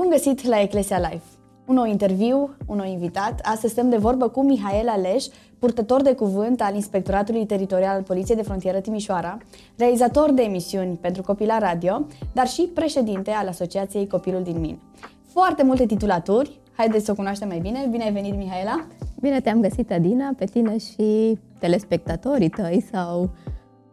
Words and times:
Bun 0.00 0.08
găsit 0.10 0.46
la 0.46 0.60
Eclesia 0.60 0.98
Live! 0.98 1.22
Un 1.66 1.74
nou 1.74 1.84
interviu, 1.84 2.50
un 2.66 2.76
nou 2.76 2.86
invitat. 2.86 3.40
Astăzi 3.42 3.72
stăm 3.72 3.88
de 3.88 3.96
vorbă 3.96 4.28
cu 4.28 4.42
Mihail 4.42 4.88
Aleș, 4.88 5.24
purtător 5.58 6.02
de 6.02 6.14
cuvânt 6.14 6.60
al 6.60 6.74
Inspectoratului 6.74 7.46
Teritorial 7.46 7.94
al 7.94 8.02
Poliției 8.02 8.36
de 8.36 8.42
Frontieră 8.42 8.80
Timișoara, 8.80 9.38
realizator 9.76 10.30
de 10.30 10.42
emisiuni 10.42 10.96
pentru 10.96 11.22
copii 11.22 11.46
la 11.46 11.58
radio, 11.58 12.06
dar 12.32 12.48
și 12.48 12.62
președinte 12.62 13.30
al 13.30 13.48
Asociației 13.48 14.06
Copilul 14.06 14.42
din 14.42 14.60
Min. 14.60 14.78
Foarte 15.26 15.62
multe 15.62 15.86
titulaturi, 15.86 16.60
haideți 16.76 17.04
să 17.04 17.10
o 17.10 17.14
cunoaștem 17.14 17.48
mai 17.48 17.58
bine. 17.58 17.86
Bine 17.90 18.04
ai 18.04 18.12
venit, 18.12 18.36
Mihaela! 18.36 18.86
Bine 19.20 19.40
te-am 19.40 19.60
găsit, 19.60 19.90
Adina, 19.92 20.34
pe 20.36 20.44
tine 20.44 20.78
și 20.78 21.38
telespectatorii 21.58 22.48
tăi 22.48 22.84
sau 22.92 23.30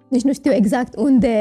nici 0.08 0.22
nu 0.22 0.34
știu 0.34 0.52
exact 0.54 0.96
unde, 0.96 1.36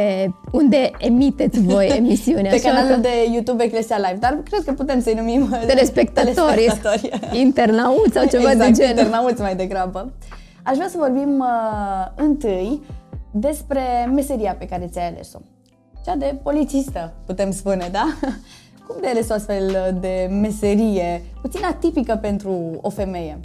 unde 0.53 0.91
emiteți 0.99 1.61
voi 1.61 1.87
emisiunea. 1.99 2.51
Pe 2.51 2.61
canalul 2.61 2.95
că... 2.95 3.01
de 3.01 3.33
YouTube 3.33 3.65
Eclesia 3.65 3.97
Live, 3.97 4.17
dar 4.21 4.41
cred 4.51 4.65
că 4.65 4.73
putem 4.73 5.01
să-i 5.01 5.15
numim 5.15 5.49
telespectatori, 5.67 6.35
telespectatori. 6.35 7.11
internauți 7.45 8.13
sau 8.13 8.27
ceva 8.27 8.51
exact, 8.51 8.77
de 8.77 8.83
genul. 8.83 8.99
internauți 8.99 9.41
mai 9.41 9.57
degrabă. 9.57 10.13
Aș 10.63 10.77
vrea 10.77 10.89
să 10.89 10.97
vorbim 10.99 11.39
uh, 11.39 12.25
întâi 12.25 12.83
despre 13.31 14.11
meseria 14.15 14.55
pe 14.59 14.67
care 14.67 14.89
ți-ai 14.93 15.07
ales-o. 15.07 15.39
Cea 16.05 16.17
de 16.17 16.39
polițistă, 16.43 17.13
putem 17.27 17.51
spune, 17.51 17.89
da? 17.93 18.07
Cum 18.87 18.97
de 19.01 19.07
ales 19.07 19.29
o 19.29 19.33
astfel 19.33 19.97
de 20.01 20.29
meserie, 20.41 21.23
puțin 21.41 21.65
atipică 21.65 22.19
pentru 22.21 22.79
o 22.81 22.91
femeie? 22.91 23.39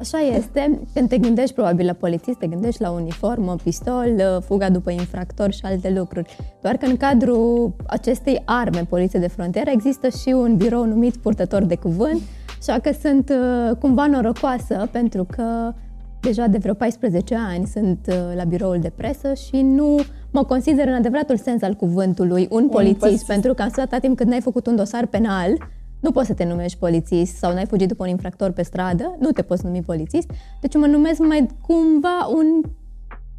Așa 0.00 0.18
este. 0.18 0.80
Când 0.94 1.08
te 1.08 1.18
gândești 1.18 1.54
probabil 1.54 1.86
la 1.86 1.92
polițist, 1.92 2.38
te 2.38 2.46
gândești 2.46 2.82
la 2.82 2.90
uniformă, 2.90 3.56
pistol, 3.62 4.40
fuga 4.44 4.70
după 4.70 4.90
infractor 4.90 5.52
și 5.52 5.60
alte 5.62 5.90
lucruri. 5.90 6.36
Doar 6.62 6.76
că 6.76 6.86
în 6.86 6.96
cadrul 6.96 7.72
acestei 7.86 8.42
arme, 8.44 8.86
poliție 8.88 9.18
de 9.18 9.28
frontieră, 9.28 9.70
există 9.70 10.08
și 10.08 10.28
un 10.28 10.56
birou 10.56 10.84
numit 10.84 11.16
purtător 11.16 11.64
de 11.64 11.76
cuvânt, 11.76 12.20
așa 12.58 12.78
că 12.78 12.90
sunt 13.00 13.28
uh, 13.28 13.76
cumva 13.76 14.06
norocoasă 14.06 14.88
pentru 14.90 15.24
că 15.24 15.72
deja 16.20 16.46
de 16.46 16.58
vreo 16.58 16.74
14 16.74 17.36
ani 17.48 17.66
sunt 17.66 17.98
uh, 18.08 18.14
la 18.36 18.44
biroul 18.44 18.78
de 18.80 18.92
presă 18.96 19.34
și 19.34 19.62
nu 19.62 19.96
mă 20.30 20.44
consider 20.44 20.86
în 20.86 20.94
adevăratul 20.94 21.36
sens 21.36 21.62
al 21.62 21.74
cuvântului 21.74 22.48
un, 22.50 22.62
un 22.62 22.68
polițist, 22.68 22.98
polițist, 22.98 23.26
pentru 23.26 23.54
că 23.54 23.62
am 23.62 23.68
stat 23.68 23.84
atât 23.84 24.00
timp 24.00 24.16
cât 24.16 24.26
n-ai 24.26 24.40
făcut 24.40 24.66
un 24.66 24.76
dosar 24.76 25.06
penal, 25.06 25.56
nu 26.00 26.10
poți 26.10 26.26
să 26.26 26.34
te 26.34 26.44
numești 26.44 26.78
polițist 26.78 27.36
sau 27.36 27.52
n-ai 27.52 27.66
fugit 27.66 27.88
după 27.88 28.02
un 28.02 28.08
infractor 28.08 28.50
pe 28.50 28.62
stradă, 28.62 29.16
nu 29.18 29.30
te 29.30 29.42
poți 29.42 29.64
numi 29.64 29.82
polițist, 29.82 30.30
deci 30.60 30.74
mă 30.74 30.86
numesc 30.86 31.18
mai 31.18 31.46
cumva 31.66 32.26
un 32.34 32.60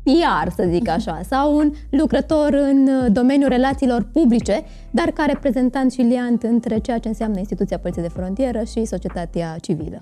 PR, 0.03 0.51
să 0.55 0.65
zic 0.69 0.89
așa, 0.89 1.21
sau 1.31 1.57
un 1.57 1.73
lucrător 1.89 2.53
în 2.53 2.89
domeniul 3.13 3.49
relațiilor 3.49 4.09
publice, 4.13 4.63
dar 4.91 5.11
ca 5.11 5.25
reprezentant 5.25 5.91
și 5.91 6.01
liant 6.01 6.43
între 6.43 6.79
ceea 6.79 6.97
ce 6.97 7.07
înseamnă 7.07 7.39
instituția 7.39 7.79
Poliției 7.79 8.05
de 8.05 8.11
Frontieră 8.11 8.63
și 8.63 8.85
societatea 8.85 9.55
civilă. 9.61 10.01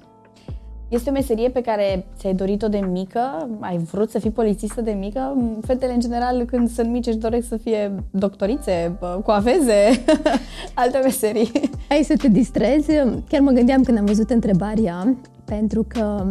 Este 0.89 1.09
o 1.09 1.13
meserie 1.13 1.49
pe 1.49 1.61
care 1.61 2.05
ți-ai 2.17 2.33
dorit-o 2.33 2.67
de 2.67 2.80
mică? 2.91 3.49
Ai 3.59 3.77
vrut 3.77 4.09
să 4.09 4.19
fii 4.19 4.31
polițistă 4.31 4.81
de 4.81 4.91
mică? 4.91 5.38
Fetele, 5.66 5.93
în 5.93 5.99
general, 5.99 6.45
când 6.45 6.69
sunt 6.69 6.89
mici, 6.89 7.07
își 7.07 7.17
doresc 7.17 7.47
să 7.47 7.57
fie 7.57 8.03
doctorițe, 8.11 8.97
coaveze, 9.23 10.03
alte 10.73 10.97
meserii. 11.03 11.52
Ai 11.89 12.03
să 12.03 12.13
te 12.17 12.27
distrezi. 12.27 12.91
Chiar 13.30 13.41
mă 13.41 13.52
gândeam 13.52 13.83
când 13.83 13.97
am 13.97 14.05
văzut 14.05 14.30
întrebarea, 14.30 15.15
pentru 15.45 15.85
că 15.88 16.25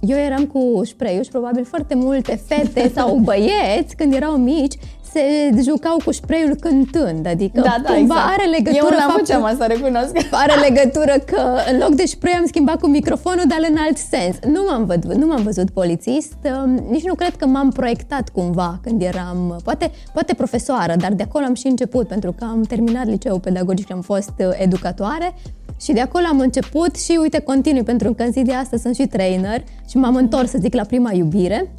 eu 0.00 0.16
eram 0.18 0.46
cu 0.46 0.80
spray 0.84 1.20
și 1.22 1.30
probabil 1.30 1.64
foarte 1.64 1.94
multe 1.94 2.40
fete 2.46 2.90
sau 2.94 3.16
băieți, 3.16 3.96
când 3.96 4.14
erau 4.14 4.36
mici, 4.36 4.74
se 5.12 5.62
jucau 5.62 5.96
cu 6.04 6.12
spray 6.12 6.56
cântând, 6.60 7.26
adică 7.26 7.60
da, 7.60 7.76
da, 7.82 7.92
cumva 7.92 8.14
exact. 8.14 8.38
are 8.38 8.48
legătură... 8.48 8.94
Eu 8.94 9.06
nu 9.06 9.12
făceam 9.12 9.44
asta, 9.44 9.66
recunosc. 9.66 10.10
Are 10.44 10.68
legătură 10.68 11.14
că 11.26 11.40
în 11.72 11.78
loc 11.78 11.94
de 11.94 12.04
spray 12.04 12.32
am 12.32 12.46
schimbat 12.46 12.80
cu 12.80 12.86
microfonul, 12.86 13.44
dar 13.48 13.58
în 13.70 13.76
alt 13.78 13.96
sens. 13.96 14.36
Nu 14.46 14.64
m-am 14.68 14.84
văzut, 14.84 15.14
nu 15.14 15.26
m-am 15.26 15.42
văzut 15.42 15.70
polițist, 15.70 16.36
um, 16.44 16.86
nici 16.90 17.04
nu 17.04 17.14
cred 17.14 17.36
că 17.36 17.46
m-am 17.46 17.70
proiectat 17.70 18.28
cumva 18.28 18.78
când 18.82 19.02
eram, 19.02 19.60
poate, 19.64 19.90
poate 20.12 20.34
profesoară, 20.34 20.94
dar 20.96 21.12
de 21.12 21.22
acolo 21.22 21.44
am 21.44 21.54
și 21.54 21.66
început, 21.66 22.06
pentru 22.08 22.34
că 22.38 22.44
am 22.44 22.62
terminat 22.62 23.06
liceul 23.06 23.40
pedagogic 23.40 23.86
și 23.86 23.92
am 23.92 24.00
fost 24.00 24.32
uh, 24.38 24.46
educatoare 24.58 25.34
și 25.80 25.92
de 25.92 26.00
acolo 26.00 26.24
am 26.28 26.38
început 26.40 26.96
și 26.96 27.18
uite, 27.20 27.38
continui, 27.38 27.82
pentru 27.82 28.12
că 28.12 28.22
în 28.22 28.32
zi 28.32 28.42
de 28.42 28.52
astăzi 28.52 28.82
sunt 28.82 28.94
și 28.94 29.06
trainer 29.06 29.64
și 29.88 29.96
m-am 29.96 30.16
întors, 30.16 30.50
să 30.50 30.58
zic, 30.60 30.74
la 30.74 30.84
prima 30.84 31.12
iubire 31.12 31.72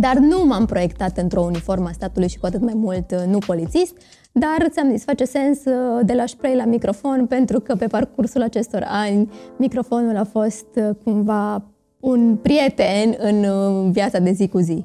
dar 0.00 0.16
nu 0.16 0.44
m-am 0.44 0.66
proiectat 0.66 1.16
într-o 1.16 1.40
uniformă 1.40 1.88
a 1.88 1.92
statului 1.92 2.28
și 2.28 2.38
cu 2.38 2.46
atât 2.46 2.60
mai 2.60 2.74
mult 2.76 3.10
uh, 3.10 3.22
nu 3.26 3.38
polițist, 3.38 3.96
dar 4.32 4.68
ți-am 4.68 4.90
zis, 4.90 5.04
face 5.04 5.24
sens 5.24 5.64
uh, 5.64 6.00
de 6.02 6.12
la 6.12 6.26
spray 6.26 6.56
la 6.56 6.64
microfon 6.64 7.26
pentru 7.26 7.60
că 7.60 7.74
pe 7.74 7.86
parcursul 7.86 8.42
acestor 8.42 8.84
ani 8.88 9.30
microfonul 9.56 10.16
a 10.16 10.24
fost 10.24 10.66
uh, 10.76 10.90
cumva 11.04 11.62
un 12.00 12.36
prieten 12.36 13.14
în 13.18 13.46
viața 13.92 14.18
de 14.18 14.32
zi 14.32 14.48
cu 14.48 14.58
zi. 14.58 14.84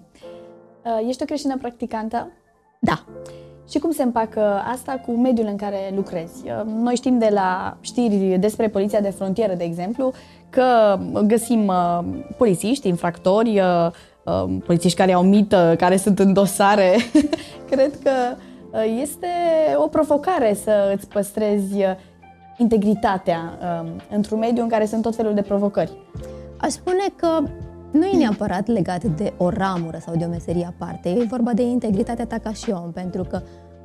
Ești 1.08 1.22
o 1.22 1.26
creștină 1.26 1.58
practicantă? 1.58 2.32
Da. 2.80 3.06
Și 3.70 3.80
cum 3.80 3.92
se 3.92 4.04
împacă 4.04 4.42
asta 4.74 5.02
cu 5.06 5.12
mediul 5.12 5.48
în 5.48 5.56
care 5.56 5.78
lucrezi? 5.96 6.44
Noi 6.66 6.96
știm 6.96 7.18
de 7.18 7.30
la 7.32 7.78
știri 7.82 8.38
despre 8.40 8.70
poliția 8.70 9.02
de 9.02 9.10
frontieră, 9.10 9.54
de 9.54 9.64
exemplu, 9.64 10.14
că 10.50 11.00
găsim 11.26 11.72
polițiști, 12.38 12.88
infractori, 12.88 13.62
Um, 14.19 14.19
polițiști 14.66 14.98
care 14.98 15.14
au 15.14 15.24
mită, 15.24 15.76
care 15.78 15.98
sunt 15.98 16.20
în 16.20 16.34
dosare. 16.34 16.96
Cred 17.72 17.92
că 18.04 18.12
uh, 18.72 19.00
este 19.02 19.28
o 19.76 19.88
provocare 19.88 20.54
să 20.64 20.94
îți 20.96 21.08
păstrezi 21.08 21.76
uh, 21.76 21.96
integritatea 22.58 23.58
um, 23.82 23.90
într-un 24.10 24.40
mediu 24.40 24.64
în 24.64 24.70
care 24.70 24.86
sunt 24.86 25.02
tot 25.02 25.16
felul 25.16 25.34
de 25.34 25.42
provocări. 25.42 25.92
Aș 26.58 26.70
spune 26.70 27.06
că 27.16 27.44
nu 27.92 28.06
e 28.06 28.18
neapărat 28.18 28.68
legat 28.68 29.04
de 29.04 29.34
o 29.38 29.50
ramură 29.50 29.98
sau 30.06 30.16
de 30.16 30.26
o 30.26 30.30
meserie 30.30 30.74
aparte, 30.78 31.10
e 31.10 31.24
vorba 31.24 31.54
de 31.54 31.62
integritatea 31.62 32.26
ta 32.26 32.38
ca 32.38 32.54
și 32.54 32.70
om, 32.70 32.92
pentru 32.92 33.24
că 33.24 33.42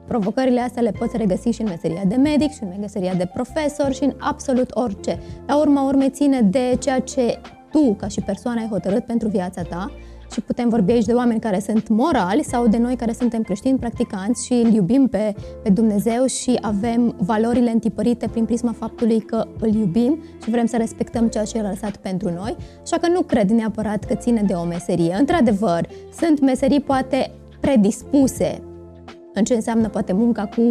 provocările 0.06 0.60
astea 0.60 0.82
le 0.82 0.90
poți 0.98 1.16
regăsi 1.16 1.48
și 1.48 1.60
în 1.60 1.68
meseria 1.68 2.02
de 2.06 2.14
medic, 2.14 2.52
și 2.52 2.62
în 2.62 2.74
meseria 2.80 3.14
de 3.14 3.30
profesor, 3.34 3.92
și 3.92 4.04
în 4.04 4.12
absolut 4.18 4.70
orice. 4.74 5.18
La 5.46 5.58
urma 5.58 5.86
urmei 5.86 6.10
ține 6.10 6.40
de 6.40 6.76
ceea 6.78 7.00
ce 7.00 7.40
tu, 7.70 7.94
ca 7.98 8.08
și 8.08 8.20
persoană, 8.20 8.60
ai 8.60 8.68
hotărât 8.68 9.04
pentru 9.04 9.28
viața 9.28 9.62
ta 9.62 9.90
și 10.34 10.40
putem 10.40 10.68
vorbi 10.68 10.92
aici 10.92 11.04
de 11.04 11.12
oameni 11.12 11.40
care 11.40 11.60
sunt 11.60 11.88
morali 11.88 12.42
sau 12.42 12.66
de 12.66 12.78
noi 12.78 12.96
care 12.96 13.12
suntem 13.12 13.42
creștini 13.42 13.78
practicanți 13.78 14.44
și 14.46 14.52
îl 14.52 14.72
iubim 14.72 15.06
pe, 15.06 15.34
pe 15.62 15.70
Dumnezeu 15.70 16.26
și 16.26 16.58
avem 16.60 17.14
valorile 17.18 17.70
întipărite 17.70 18.28
prin 18.28 18.44
prisma 18.44 18.72
faptului 18.78 19.20
că 19.20 19.46
îl 19.58 19.74
iubim 19.74 20.18
și 20.42 20.50
vrem 20.50 20.66
să 20.66 20.76
respectăm 20.76 21.28
ceea 21.28 21.44
ce 21.44 21.58
El 21.58 21.64
a 21.64 21.68
lăsat 21.68 21.96
pentru 21.96 22.30
noi. 22.30 22.56
Așa 22.82 22.98
că 22.98 23.08
nu 23.08 23.20
cred 23.20 23.50
neapărat 23.50 24.04
că 24.04 24.14
ține 24.14 24.42
de 24.46 24.52
o 24.52 24.64
meserie. 24.64 25.16
Într-adevăr, 25.18 25.88
sunt 26.20 26.40
meserii 26.40 26.80
poate 26.80 27.30
predispuse 27.60 28.62
în 29.36 29.44
ce 29.44 29.54
înseamnă 29.54 29.88
poate 29.88 30.12
munca 30.12 30.46
cu, 30.46 30.62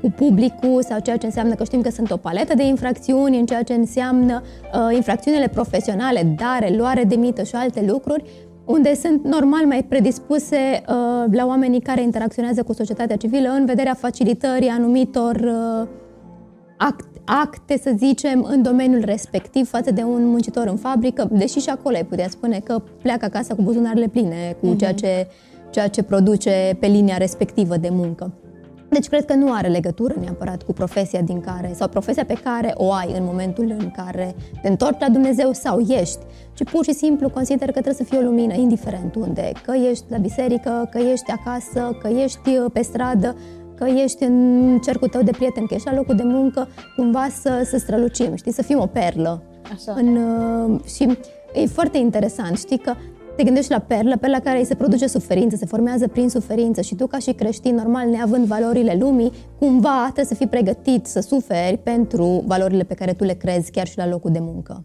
cu 0.00 0.10
publicul 0.16 0.82
sau 0.82 1.00
ceea 1.00 1.16
ce 1.16 1.26
înseamnă 1.26 1.54
că 1.54 1.64
știm 1.64 1.80
că 1.80 1.90
sunt 1.90 2.10
o 2.10 2.16
paletă 2.16 2.54
de 2.54 2.62
infracțiuni, 2.62 3.38
în 3.38 3.46
ceea 3.46 3.62
ce 3.62 3.72
înseamnă 3.72 4.42
uh, 4.42 4.94
infracțiunile 4.94 5.48
profesionale, 5.48 6.34
dare, 6.36 6.76
luare 6.76 7.04
de 7.04 7.14
mită 7.14 7.42
și 7.42 7.54
alte 7.54 7.84
lucruri, 7.88 8.24
unde 8.70 8.94
sunt 8.94 9.24
normal 9.24 9.66
mai 9.66 9.84
predispuse 9.88 10.56
uh, 10.56 11.24
la 11.30 11.46
oamenii 11.46 11.80
care 11.80 12.02
interacționează 12.02 12.62
cu 12.62 12.72
societatea 12.72 13.16
civilă 13.16 13.48
în 13.48 13.64
vederea 13.64 13.94
facilitării 13.94 14.68
anumitor 14.68 15.36
uh, 15.36 15.88
act, 16.76 17.08
acte, 17.24 17.78
să 17.82 17.92
zicem, 17.96 18.46
în 18.48 18.62
domeniul 18.62 19.04
respectiv 19.04 19.68
față 19.68 19.90
de 19.90 20.02
un 20.02 20.26
muncitor 20.26 20.66
în 20.66 20.76
fabrică, 20.76 21.28
deși 21.32 21.58
și 21.58 21.68
acolo 21.68 21.96
ai 21.96 22.04
putea 22.04 22.28
spune 22.28 22.60
că 22.64 22.82
pleacă 23.02 23.24
acasă 23.24 23.54
cu 23.54 23.62
buzunarele 23.62 24.06
pline 24.06 24.56
cu 24.60 24.74
uh-huh. 24.74 24.78
ceea, 24.78 24.94
ce, 24.94 25.26
ceea 25.70 25.88
ce 25.88 26.02
produce 26.02 26.76
pe 26.80 26.86
linia 26.86 27.16
respectivă 27.16 27.76
de 27.76 27.88
muncă. 27.90 28.32
Deci 28.90 29.08
cred 29.08 29.24
că 29.24 29.34
nu 29.34 29.52
are 29.52 29.68
legătură 29.68 30.14
neapărat 30.20 30.62
cu 30.62 30.72
profesia 30.72 31.20
din 31.20 31.40
care, 31.40 31.70
sau 31.74 31.88
profesia 31.88 32.24
pe 32.24 32.40
care 32.44 32.72
o 32.76 32.92
ai 32.92 33.14
în 33.16 33.24
momentul 33.24 33.74
în 33.78 33.90
care 33.90 34.34
te 34.62 34.68
întorci 34.68 35.00
la 35.00 35.08
Dumnezeu 35.08 35.52
sau 35.52 35.78
ești, 35.78 36.18
ci 36.54 36.64
pur 36.64 36.84
și 36.84 36.92
simplu 36.92 37.28
consider 37.28 37.66
că 37.66 37.72
trebuie 37.80 37.94
să 37.94 38.04
fie 38.04 38.18
o 38.18 38.22
lumină, 38.22 38.54
indiferent 38.54 39.14
unde, 39.14 39.52
că 39.64 39.72
ești 39.90 40.04
la 40.08 40.16
biserică, 40.16 40.88
că 40.90 40.98
ești 40.98 41.30
acasă, 41.30 41.98
că 42.02 42.08
ești 42.08 42.48
uh, 42.48 42.70
pe 42.72 42.82
stradă, 42.82 43.36
că 43.74 43.86
ești 43.86 44.22
în 44.22 44.78
cercul 44.84 45.08
tău 45.08 45.22
de 45.22 45.30
prieteni, 45.30 45.66
că 45.66 45.74
ești 45.74 45.88
la 45.88 45.94
locul 45.94 46.14
de 46.14 46.22
muncă, 46.24 46.68
cumva 46.96 47.28
să, 47.40 47.62
să 47.64 47.78
strălucim, 47.78 48.34
știi, 48.34 48.52
să 48.52 48.62
fim 48.62 48.80
o 48.80 48.86
perlă. 48.86 49.42
Așa. 49.72 49.92
În, 49.96 50.16
uh, 50.16 50.80
și 50.94 51.18
e 51.54 51.66
foarte 51.66 51.98
interesant, 51.98 52.58
știi, 52.58 52.78
că 52.78 52.94
te 53.36 53.42
gândești 53.42 53.70
la 53.70 53.78
perlă, 53.78 54.16
perla 54.16 54.40
care 54.40 54.58
îi 54.58 54.64
se 54.64 54.74
produce 54.74 55.06
suferință, 55.06 55.56
se 55.56 55.66
formează 55.66 56.08
prin 56.08 56.28
suferință 56.28 56.80
și 56.80 56.94
tu 56.94 57.06
ca 57.06 57.18
și 57.18 57.32
creștin, 57.32 57.74
normal, 57.74 58.08
neavând 58.08 58.46
valorile 58.46 58.96
lumii, 58.98 59.32
cumva 59.58 60.00
trebuie 60.02 60.24
să 60.24 60.34
fii 60.34 60.46
pregătit 60.46 61.06
să 61.06 61.20
suferi 61.20 61.78
pentru 61.78 62.42
valorile 62.46 62.82
pe 62.82 62.94
care 62.94 63.12
tu 63.12 63.24
le 63.24 63.32
crezi 63.32 63.70
chiar 63.70 63.86
și 63.86 63.98
la 63.98 64.08
locul 64.08 64.30
de 64.32 64.38
muncă. 64.38 64.84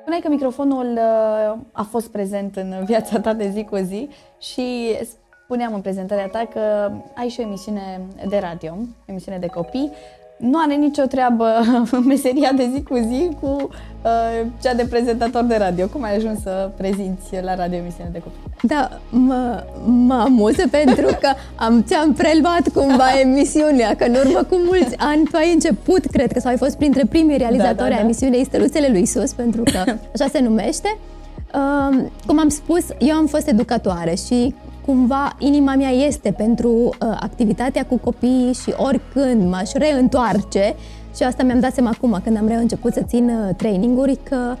Spuneai 0.00 0.22
că 0.22 0.28
microfonul 0.28 0.92
uh, 0.92 1.58
a 1.72 1.82
fost 1.82 2.08
prezent 2.08 2.56
în 2.56 2.74
viața 2.84 3.20
ta 3.20 3.32
de 3.32 3.48
zi 3.48 3.64
cu 3.64 3.76
zi 3.76 4.08
și 4.38 4.96
spuneam 5.44 5.74
în 5.74 5.80
prezentarea 5.80 6.26
ta 6.26 6.48
că 6.52 6.90
ai 7.14 7.28
și 7.28 7.40
o 7.40 7.42
emisiune 7.42 8.00
de 8.28 8.38
radio, 8.38 8.76
emisiune 9.06 9.38
de 9.38 9.46
copii. 9.46 9.92
Nu 10.50 10.58
are 10.64 10.74
nicio 10.74 11.02
treabă 11.02 11.46
meseria 12.12 12.52
de 12.56 12.70
zi 12.74 12.82
cu 12.82 12.94
zi 12.94 13.28
cu 13.40 13.56
uh, 14.02 14.46
cea 14.62 14.74
de 14.74 14.86
prezentator 14.90 15.42
de 15.42 15.56
radio. 15.56 15.86
Cum 15.86 16.02
ai 16.02 16.16
ajuns 16.16 16.40
să 16.40 16.70
prezinți 16.76 17.28
la 17.42 17.54
radio 17.54 17.78
emisiune 17.78 18.10
de 18.12 18.18
copii? 18.18 18.40
Da, 18.62 18.90
mă, 19.10 19.64
mă 19.86 20.14
amuză 20.14 20.68
pentru 20.70 21.06
că 21.20 21.28
am, 21.54 21.82
ți-am 21.82 22.12
preluat 22.12 22.68
cumva 22.74 23.18
emisiunea, 23.24 23.94
că 23.96 24.04
în 24.04 24.14
urmă 24.14 24.42
cu 24.42 24.56
mulți 24.64 24.94
ani 24.98 25.24
tu 25.24 25.36
ai 25.36 25.52
început, 25.52 26.04
cred 26.04 26.32
că, 26.32 26.40
sau 26.40 26.50
ai 26.50 26.56
fost 26.56 26.76
printre 26.76 27.04
primii 27.04 27.36
realizatori 27.36 27.76
da, 27.76 27.84
da, 27.84 27.94
da. 27.94 27.96
a 27.96 28.00
emisiunii 28.00 28.44
Steluțele 28.44 28.88
lui 28.90 29.06
Sus, 29.06 29.32
pentru 29.32 29.62
că 29.62 29.78
așa 30.14 30.28
se 30.32 30.40
numește. 30.40 30.98
Uh, 31.54 32.04
cum 32.26 32.38
am 32.38 32.48
spus, 32.48 32.84
eu 32.98 33.16
am 33.16 33.26
fost 33.26 33.48
educatoare 33.48 34.14
și 34.26 34.54
cumva 34.86 35.36
inima 35.38 35.74
mea 35.74 35.90
este 35.90 36.30
pentru 36.30 36.68
uh, 36.70 36.90
activitatea 37.20 37.86
cu 37.86 37.96
copiii 37.96 38.52
și 38.52 38.74
oricând 38.76 39.50
m-aș 39.50 39.72
reîntoarce, 39.72 40.74
și 41.16 41.22
asta 41.22 41.42
mi-am 41.42 41.60
dat 41.60 41.74
seama 41.74 41.90
acum 41.94 42.20
când 42.24 42.36
am 42.36 42.46
reînceput 42.46 42.92
să 42.92 43.02
țin 43.06 43.28
uh, 43.28 43.54
traininguri, 43.56 44.18
că 44.22 44.56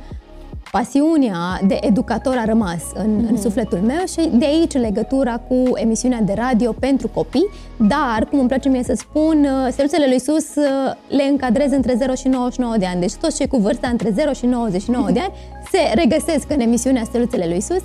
pasiunea 0.70 1.60
de 1.66 1.78
educator 1.80 2.36
a 2.36 2.44
rămas 2.44 2.82
în, 2.94 3.02
mm-hmm. 3.02 3.28
în 3.28 3.32
mhm. 3.32 3.40
sufletul 3.40 3.78
meu 3.78 4.04
și 4.06 4.28
de 4.32 4.44
aici 4.44 4.72
legătura 4.72 5.36
cu 5.48 5.62
emisiunea 5.74 6.20
de 6.20 6.32
radio 6.36 6.72
pentru 6.72 7.08
copii, 7.08 7.48
dar, 7.76 8.26
cum 8.30 8.38
îmi 8.38 8.48
place 8.48 8.68
mie 8.68 8.82
să 8.82 8.94
spun, 8.96 9.44
uh, 9.44 9.72
steluțele 9.72 10.06
lui 10.08 10.20
Sus 10.20 10.54
uh, 10.54 10.64
le 11.08 11.22
încadrez 11.22 11.72
între 11.72 11.94
0 11.94 12.14
și 12.14 12.28
99 12.28 12.76
de 12.76 12.86
ani. 12.86 13.00
Deci 13.00 13.14
toți 13.14 13.36
cei 13.36 13.46
cu 13.46 13.56
vârsta 13.56 13.88
între 13.88 14.10
0 14.10 14.32
și 14.32 14.46
99 14.46 15.10
de 15.10 15.20
ani 15.24 15.32
se 15.72 15.78
regăsesc 15.94 16.50
în 16.50 16.60
emisiunea 16.60 17.04
Steluțele 17.04 17.46
lui 17.46 17.60
Sus 17.60 17.82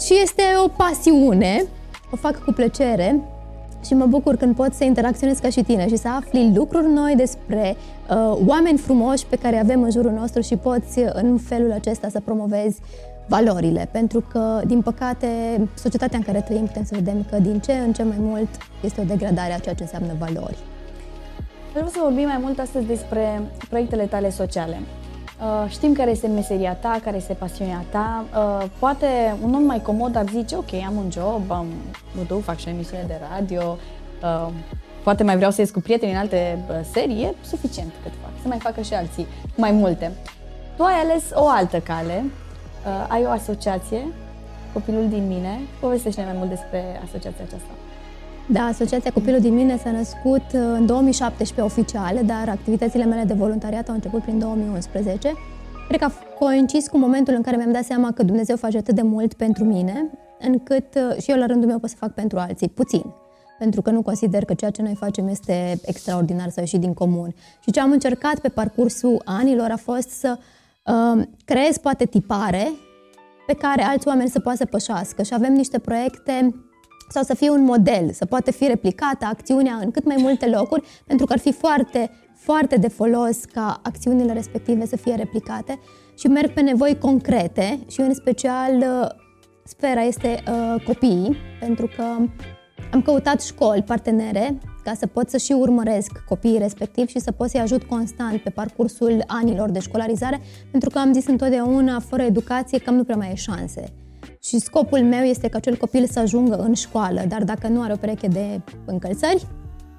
și 0.00 0.18
este 0.22 0.42
o 0.64 0.68
pasiune, 0.68 1.64
o 2.12 2.16
fac 2.16 2.44
cu 2.44 2.52
plăcere 2.52 3.20
și 3.84 3.94
mă 3.94 4.06
bucur 4.06 4.36
când 4.36 4.54
pot 4.54 4.72
să 4.72 4.84
interacționez 4.84 5.38
ca 5.38 5.48
și 5.48 5.62
tine 5.62 5.88
și 5.88 5.96
să 5.96 6.08
afli 6.08 6.52
lucruri 6.54 6.92
noi 6.92 7.14
despre 7.16 7.76
uh, 8.10 8.38
oameni 8.46 8.78
frumoși 8.78 9.26
pe 9.26 9.36
care 9.36 9.58
avem 9.58 9.82
în 9.82 9.90
jurul 9.90 10.10
nostru 10.10 10.40
și 10.40 10.56
poți 10.56 10.98
în 11.12 11.38
felul 11.38 11.72
acesta 11.72 12.08
să 12.08 12.20
promovezi 12.20 12.80
valorile, 13.26 13.88
pentru 13.90 14.24
că, 14.30 14.60
din 14.66 14.82
păcate, 14.82 15.28
societatea 15.74 16.18
în 16.18 16.24
care 16.24 16.40
trăim 16.40 16.66
putem 16.66 16.84
să 16.84 16.94
vedem 16.94 17.26
că 17.30 17.38
din 17.38 17.60
ce 17.60 17.72
în 17.72 17.92
ce 17.92 18.02
mai 18.02 18.16
mult 18.18 18.48
este 18.80 19.00
o 19.00 19.04
degradare 19.04 19.52
a 19.52 19.58
ceea 19.58 19.74
ce 19.74 19.82
înseamnă 19.82 20.12
valori. 20.18 20.56
Vreau 21.72 21.88
să 21.88 21.98
vorbim 22.02 22.26
mai 22.26 22.38
mult 22.40 22.58
astăzi 22.58 22.86
despre 22.86 23.40
proiectele 23.68 24.04
tale 24.04 24.30
sociale. 24.30 24.80
Uh, 25.42 25.70
știm 25.70 25.92
care 25.92 26.10
este 26.10 26.26
meseria 26.26 26.74
ta, 26.74 27.00
care 27.04 27.16
este 27.16 27.32
pasiunea 27.32 27.84
ta. 27.90 28.24
Uh, 28.36 28.66
poate 28.78 29.36
un 29.42 29.54
om 29.54 29.62
mai 29.62 29.82
comod 29.82 30.16
ar 30.16 30.24
zice, 30.28 30.56
ok, 30.56 30.72
am 30.86 30.96
un 30.96 31.10
job, 31.10 31.50
am, 31.50 31.66
mă 32.16 32.22
duc, 32.28 32.42
fac 32.42 32.58
și 32.58 32.68
o 32.68 32.70
emisiune 32.70 33.04
de 33.06 33.20
radio, 33.32 33.78
uh, 34.22 34.52
poate 35.02 35.22
mai 35.22 35.36
vreau 35.36 35.50
să 35.50 35.60
ies 35.60 35.70
cu 35.70 35.80
prieteni 35.80 36.12
în 36.12 36.18
alte 36.18 36.58
serii, 36.92 37.22
e 37.22 37.34
suficient 37.44 37.92
cât 38.02 38.12
fac, 38.22 38.30
să 38.42 38.48
mai 38.48 38.58
facă 38.58 38.80
și 38.80 38.94
alții 38.94 39.26
mai 39.56 39.70
multe. 39.70 40.12
Tu 40.76 40.82
ai 40.82 40.94
ales 40.94 41.22
o 41.34 41.48
altă 41.48 41.78
cale, 41.78 42.24
ai 43.08 43.24
o 43.24 43.30
asociație, 43.30 44.06
Copilul 44.72 45.08
din 45.08 45.26
mine. 45.26 45.60
Povestește 45.80 46.22
mai 46.24 46.34
mult 46.36 46.48
despre 46.48 47.00
asociația 47.04 47.44
aceasta. 47.46 47.72
Da, 48.48 48.60
Asociația 48.60 49.12
Copilul 49.12 49.40
din 49.40 49.54
mine 49.54 49.76
s-a 49.76 49.90
născut 49.90 50.42
uh, 50.52 50.60
în 50.60 50.86
2017 50.86 51.60
oficial, 51.60 52.24
dar 52.24 52.48
activitățile 52.48 53.04
mele 53.04 53.24
de 53.24 53.34
voluntariat 53.34 53.88
au 53.88 53.94
început 53.94 54.22
prin 54.22 54.38
2011. 54.38 55.32
Cred 55.88 56.00
că 56.00 56.04
a 56.04 56.12
coincis 56.38 56.88
cu 56.88 56.98
momentul 56.98 57.34
în 57.34 57.42
care 57.42 57.56
mi-am 57.56 57.72
dat 57.72 57.84
seama 57.84 58.12
că 58.12 58.22
Dumnezeu 58.22 58.56
face 58.56 58.78
atât 58.78 58.94
de 58.94 59.02
mult 59.02 59.34
pentru 59.34 59.64
mine, 59.64 60.10
încât 60.40 60.94
uh, 60.94 61.22
și 61.22 61.30
eu 61.30 61.36
la 61.36 61.46
rândul 61.46 61.68
meu 61.68 61.78
pot 61.78 61.90
să 61.90 61.96
fac 61.98 62.14
pentru 62.14 62.38
alții, 62.38 62.68
puțin. 62.68 63.04
Pentru 63.58 63.82
că 63.82 63.90
nu 63.90 64.02
consider 64.02 64.44
că 64.44 64.54
ceea 64.54 64.70
ce 64.70 64.82
noi 64.82 64.94
facem 64.94 65.28
este 65.28 65.80
extraordinar 65.84 66.48
să 66.48 66.60
ieși 66.60 66.78
din 66.78 66.94
comun. 66.94 67.34
Și 67.60 67.70
ce 67.70 67.80
am 67.80 67.90
încercat 67.90 68.38
pe 68.38 68.48
parcursul 68.48 69.22
anilor 69.24 69.70
a 69.70 69.76
fost 69.76 70.08
să 70.08 70.38
uh, 70.86 71.22
creez 71.44 71.78
poate 71.78 72.04
tipare 72.04 72.70
pe 73.46 73.54
care 73.54 73.82
alți 73.82 74.08
oameni 74.08 74.28
să 74.28 74.40
poată 74.40 74.58
să 74.58 74.64
pășească 74.64 75.22
și 75.22 75.34
avem 75.34 75.52
niște 75.52 75.78
proiecte 75.78 76.54
sau 77.12 77.22
să 77.22 77.34
fie 77.34 77.50
un 77.50 77.64
model, 77.64 78.12
să 78.12 78.24
poată 78.24 78.50
fi 78.50 78.66
replicată 78.66 79.24
acțiunea 79.24 79.78
în 79.82 79.90
cât 79.90 80.04
mai 80.04 80.16
multe 80.18 80.46
locuri, 80.46 80.86
pentru 81.06 81.26
că 81.26 81.32
ar 81.32 81.38
fi 81.38 81.52
foarte, 81.52 82.10
foarte 82.34 82.76
de 82.76 82.88
folos 82.88 83.44
ca 83.52 83.80
acțiunile 83.82 84.32
respective 84.32 84.86
să 84.86 84.96
fie 84.96 85.14
replicate 85.14 85.78
și 86.18 86.26
merg 86.26 86.52
pe 86.52 86.60
nevoi 86.60 86.98
concrete 86.98 87.78
și 87.88 88.00
în 88.00 88.14
special 88.14 88.76
uh, 88.76 89.08
sfera 89.64 90.02
este 90.02 90.42
uh, 90.48 90.82
copiii, 90.84 91.36
pentru 91.60 91.90
că 91.96 92.04
am 92.92 93.02
căutat 93.02 93.42
școli 93.42 93.82
partenere 93.82 94.58
ca 94.84 94.94
să 94.94 95.06
pot 95.06 95.30
să 95.30 95.36
și 95.36 95.52
urmăresc 95.52 96.24
copiii 96.28 96.58
respectiv 96.58 97.08
și 97.08 97.18
să 97.18 97.32
pot 97.32 97.48
să-i 97.48 97.60
ajut 97.60 97.82
constant 97.82 98.40
pe 98.42 98.50
parcursul 98.50 99.24
anilor 99.26 99.70
de 99.70 99.78
școlarizare, 99.78 100.40
pentru 100.70 100.90
că 100.90 100.98
am 100.98 101.12
zis 101.12 101.26
întotdeauna, 101.26 102.00
fără 102.00 102.22
educație, 102.22 102.78
cam 102.78 102.94
nu 102.94 103.04
prea 103.04 103.16
mai 103.16 103.30
e 103.30 103.34
șanse. 103.34 104.01
Și 104.44 104.58
scopul 104.58 104.98
meu 104.98 105.22
este 105.22 105.48
ca 105.48 105.56
acel 105.56 105.76
copil 105.76 106.06
să 106.06 106.18
ajungă 106.18 106.56
în 106.56 106.74
școală, 106.74 107.22
dar 107.28 107.44
dacă 107.44 107.68
nu 107.68 107.82
are 107.82 107.92
o 107.92 107.96
pereche 107.96 108.26
de 108.26 108.60
încălțări, 108.84 109.46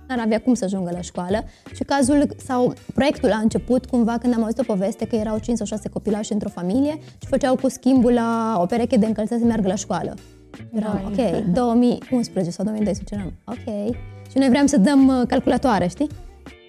n-ar 0.07 0.19
avea 0.19 0.39
cum 0.39 0.53
să 0.53 0.63
ajungă 0.63 0.91
la 0.93 1.01
școală. 1.01 1.43
Și 1.75 1.83
cazul 1.83 2.35
sau 2.45 2.73
proiectul 2.93 3.31
a 3.31 3.37
început 3.37 3.85
cumva 3.85 4.17
când 4.17 4.33
am 4.33 4.43
auzit 4.43 4.59
o 4.59 4.63
poveste 4.63 5.07
că 5.07 5.15
erau 5.15 5.37
5 5.37 5.57
sau 5.57 5.65
6 5.65 5.89
copilași 5.89 6.33
într-o 6.33 6.49
familie 6.49 6.97
și 7.21 7.27
făceau 7.27 7.55
cu 7.55 7.69
schimbul 7.69 8.13
la 8.13 8.57
o 8.61 8.65
pereche 8.65 8.97
de 8.97 9.05
încălțări 9.05 9.39
să 9.39 9.45
meargă 9.45 9.67
la 9.67 9.75
școală. 9.75 10.13
Eram, 10.73 11.01
ok, 11.05 11.45
2011 11.53 12.51
sau 12.53 12.65
2012, 12.65 13.15
eram, 13.15 13.33
ok. 13.45 13.95
Și 14.31 14.37
noi 14.37 14.49
vreau 14.49 14.65
să 14.65 14.77
dăm 14.77 15.07
uh, 15.07 15.27
calculatoare, 15.27 15.87
știi? 15.87 16.07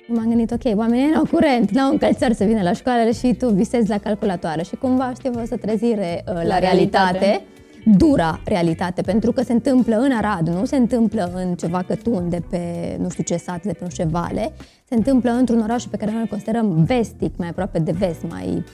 M-am 0.08 0.28
gândit, 0.28 0.50
ok, 0.50 0.78
oamenii 0.78 1.10
erau 1.10 1.26
curent, 1.30 1.70
n-au 1.70 1.90
încălțări 1.90 2.34
să 2.34 2.44
vină 2.44 2.62
la 2.62 2.72
școală 2.72 3.10
și 3.10 3.34
tu 3.34 3.48
visezi 3.48 3.88
la 3.88 3.98
calculatoare. 3.98 4.62
Și 4.62 4.76
cumva, 4.76 5.12
știi, 5.14 5.30
vă 5.30 5.44
să 5.46 5.56
trezire 5.56 6.24
uh, 6.28 6.34
la, 6.34 6.42
la 6.42 6.58
realitate. 6.58 7.18
realitate 7.18 7.53
dura 7.84 8.40
realitate, 8.44 9.02
pentru 9.02 9.32
că 9.32 9.42
se 9.42 9.52
întâmplă 9.52 9.96
în 9.96 10.12
Arad, 10.12 10.48
nu 10.48 10.64
se 10.64 10.76
întâmplă 10.76 11.32
în 11.34 11.54
ceva 11.54 11.82
cătun 11.82 12.28
de 12.28 12.42
pe 12.50 12.96
nu 13.00 13.08
știu 13.08 13.22
ce 13.22 13.36
sat, 13.36 13.62
de 13.62 13.72
pe 13.72 13.78
nu 13.82 13.90
știu 13.90 14.04
ce 14.04 14.10
vale, 14.10 14.52
se 14.88 14.94
întâmplă 14.94 15.30
într-un 15.30 15.60
oraș 15.60 15.84
pe 15.84 15.96
care 15.96 16.10
noi 16.10 16.20
îl 16.20 16.26
considerăm 16.26 16.84
vestic, 16.84 17.36
mai 17.36 17.48
aproape 17.48 17.78
de 17.78 17.92
vest, 17.92 18.24
mai 18.28 18.64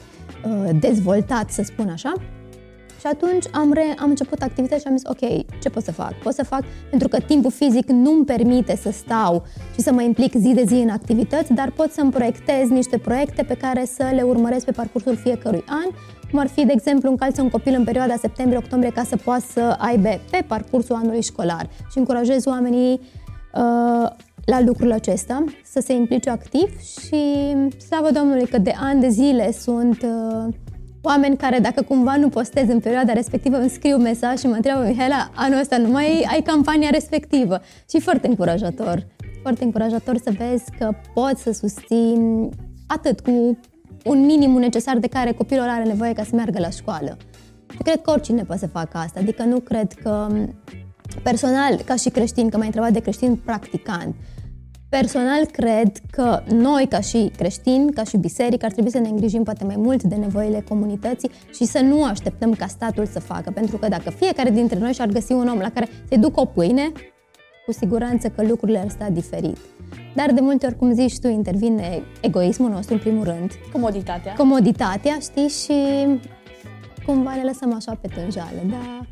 uh, 0.44 0.70
dezvoltat, 0.80 1.50
să 1.50 1.62
spun 1.62 1.88
așa. 1.88 2.12
Și 3.00 3.06
atunci 3.06 3.44
am, 3.52 3.72
re, 3.72 3.94
am 3.98 4.08
început 4.08 4.42
activități 4.42 4.80
și 4.80 4.86
am 4.86 4.96
zis, 4.96 5.08
ok, 5.08 5.46
ce 5.62 5.68
pot 5.70 5.82
să 5.82 5.92
fac? 5.92 6.14
Pot 6.14 6.34
să 6.34 6.44
fac, 6.44 6.62
pentru 6.90 7.08
că 7.08 7.18
timpul 7.20 7.50
fizic 7.50 7.88
nu 7.88 8.12
îmi 8.12 8.24
permite 8.24 8.76
să 8.76 8.90
stau 8.90 9.44
și 9.74 9.80
să 9.80 9.92
mă 9.92 10.02
implic 10.02 10.34
zi 10.34 10.52
de 10.54 10.64
zi 10.66 10.74
în 10.74 10.88
activități, 10.88 11.52
dar 11.52 11.70
pot 11.70 11.92
să-mi 11.92 12.10
proiectez 12.10 12.68
niște 12.68 12.98
proiecte 12.98 13.42
pe 13.42 13.54
care 13.54 13.84
să 13.84 14.10
le 14.14 14.22
urmăresc 14.22 14.64
pe 14.64 14.70
parcursul 14.70 15.16
fiecărui 15.16 15.64
an 15.66 15.90
cum 16.30 16.38
ar 16.38 16.48
fi, 16.48 16.64
de 16.66 16.72
exemplu, 16.72 17.10
încalță 17.10 17.42
un 17.42 17.48
copil 17.48 17.74
în 17.74 17.84
perioada 17.84 18.16
septembrie-octombrie 18.16 18.92
ca 18.92 19.02
să 19.02 19.16
poată 19.16 19.44
să 19.52 19.76
aibă 19.78 20.08
pe 20.30 20.44
parcursul 20.46 20.94
anului 20.94 21.22
școlar 21.22 21.68
și 21.90 21.98
încurajez 21.98 22.46
oamenii 22.46 22.92
uh, 23.54 24.10
la 24.44 24.60
lucrul 24.64 24.92
acesta, 24.92 25.44
să 25.64 25.80
se 25.80 25.92
implice 25.92 26.30
activ 26.30 26.80
și 26.80 27.54
slavă 27.88 28.10
Domnului 28.10 28.46
că 28.46 28.58
de 28.58 28.74
ani 28.80 29.00
de 29.00 29.08
zile 29.08 29.52
sunt 29.52 30.02
uh, 30.02 30.54
oameni 31.02 31.36
care 31.36 31.58
dacă 31.58 31.82
cumva 31.82 32.16
nu 32.16 32.28
postez 32.28 32.68
în 32.68 32.80
perioada 32.80 33.12
respectivă 33.12 33.56
îmi 33.56 33.70
scriu 33.70 33.96
mesaj 33.96 34.38
și 34.38 34.46
mă 34.46 34.54
întreabă 34.54 34.84
Mihaela, 34.86 35.30
anul 35.34 35.58
ăsta 35.60 35.76
nu 35.76 35.88
mai 35.88 36.26
ai 36.30 36.42
campania 36.42 36.90
respectivă 36.90 37.60
și 37.90 38.00
foarte 38.00 38.26
încurajator. 38.26 39.06
Foarte 39.42 39.64
încurajator 39.64 40.16
să 40.16 40.32
vezi 40.38 40.64
că 40.78 40.90
poți 41.14 41.42
să 41.42 41.52
susțin 41.52 42.48
atât 42.86 43.20
cu 43.20 43.58
un 44.04 44.24
minim 44.24 44.50
necesar 44.50 44.98
de 44.98 45.06
care 45.06 45.32
copilul 45.32 45.68
are 45.68 45.84
nevoie 45.84 46.12
ca 46.12 46.22
să 46.22 46.34
meargă 46.34 46.58
la 46.58 46.70
școală. 46.70 47.16
Și 47.70 47.78
cred 47.78 48.00
că 48.02 48.10
oricine 48.10 48.42
poate 48.42 48.60
să 48.60 48.66
facă 48.66 48.98
asta, 48.98 49.20
adică 49.20 49.42
nu 49.42 49.60
cred 49.60 49.92
că 49.92 50.28
personal, 51.22 51.74
ca 51.84 51.96
și 51.96 52.08
creștin, 52.08 52.48
că 52.48 52.56
m-ai 52.56 52.66
întrebat 52.66 52.92
de 52.92 53.00
creștin 53.00 53.36
practicant, 53.36 54.14
Personal 54.90 55.44
cred 55.44 55.92
că 56.10 56.42
noi, 56.48 56.86
ca 56.88 57.00
și 57.00 57.30
creștini, 57.36 57.92
ca 57.92 58.04
și 58.04 58.16
biserică, 58.16 58.64
ar 58.64 58.72
trebui 58.72 58.90
să 58.90 58.98
ne 58.98 59.08
îngrijim 59.08 59.42
poate 59.42 59.64
mai 59.64 59.76
mult 59.76 60.02
de 60.02 60.14
nevoile 60.14 60.64
comunității 60.68 61.30
și 61.54 61.64
să 61.64 61.80
nu 61.80 62.04
așteptăm 62.04 62.52
ca 62.52 62.66
statul 62.66 63.06
să 63.06 63.20
facă. 63.20 63.50
Pentru 63.50 63.76
că 63.76 63.88
dacă 63.88 64.10
fiecare 64.10 64.50
dintre 64.50 64.78
noi 64.78 64.92
și-ar 64.92 65.08
găsi 65.08 65.32
un 65.32 65.48
om 65.48 65.58
la 65.58 65.70
care 65.70 65.88
să-i 66.08 66.18
ducă 66.18 66.40
o 66.40 66.44
pâine, 66.44 66.92
cu 67.70 67.76
siguranță 67.76 68.28
că 68.28 68.42
lucrurile 68.42 68.78
ar 68.78 68.88
sta 68.88 69.08
diferit. 69.10 69.58
Dar 70.14 70.32
de 70.32 70.40
multe 70.40 70.66
ori, 70.66 70.76
cum 70.76 70.92
zici 70.92 71.18
tu, 71.18 71.28
intervine 71.28 72.02
egoismul 72.20 72.70
nostru 72.70 72.94
în 72.94 73.00
primul 73.00 73.24
rând. 73.24 73.50
Comoditatea. 73.72 74.32
Comoditatea, 74.32 75.16
știi, 75.20 75.48
și 75.48 75.74
cumva 77.06 77.34
le 77.34 77.42
lăsăm 77.44 77.74
așa 77.74 77.98
pe 78.00 78.08
tânjală, 78.14 78.60
dar 78.70 79.06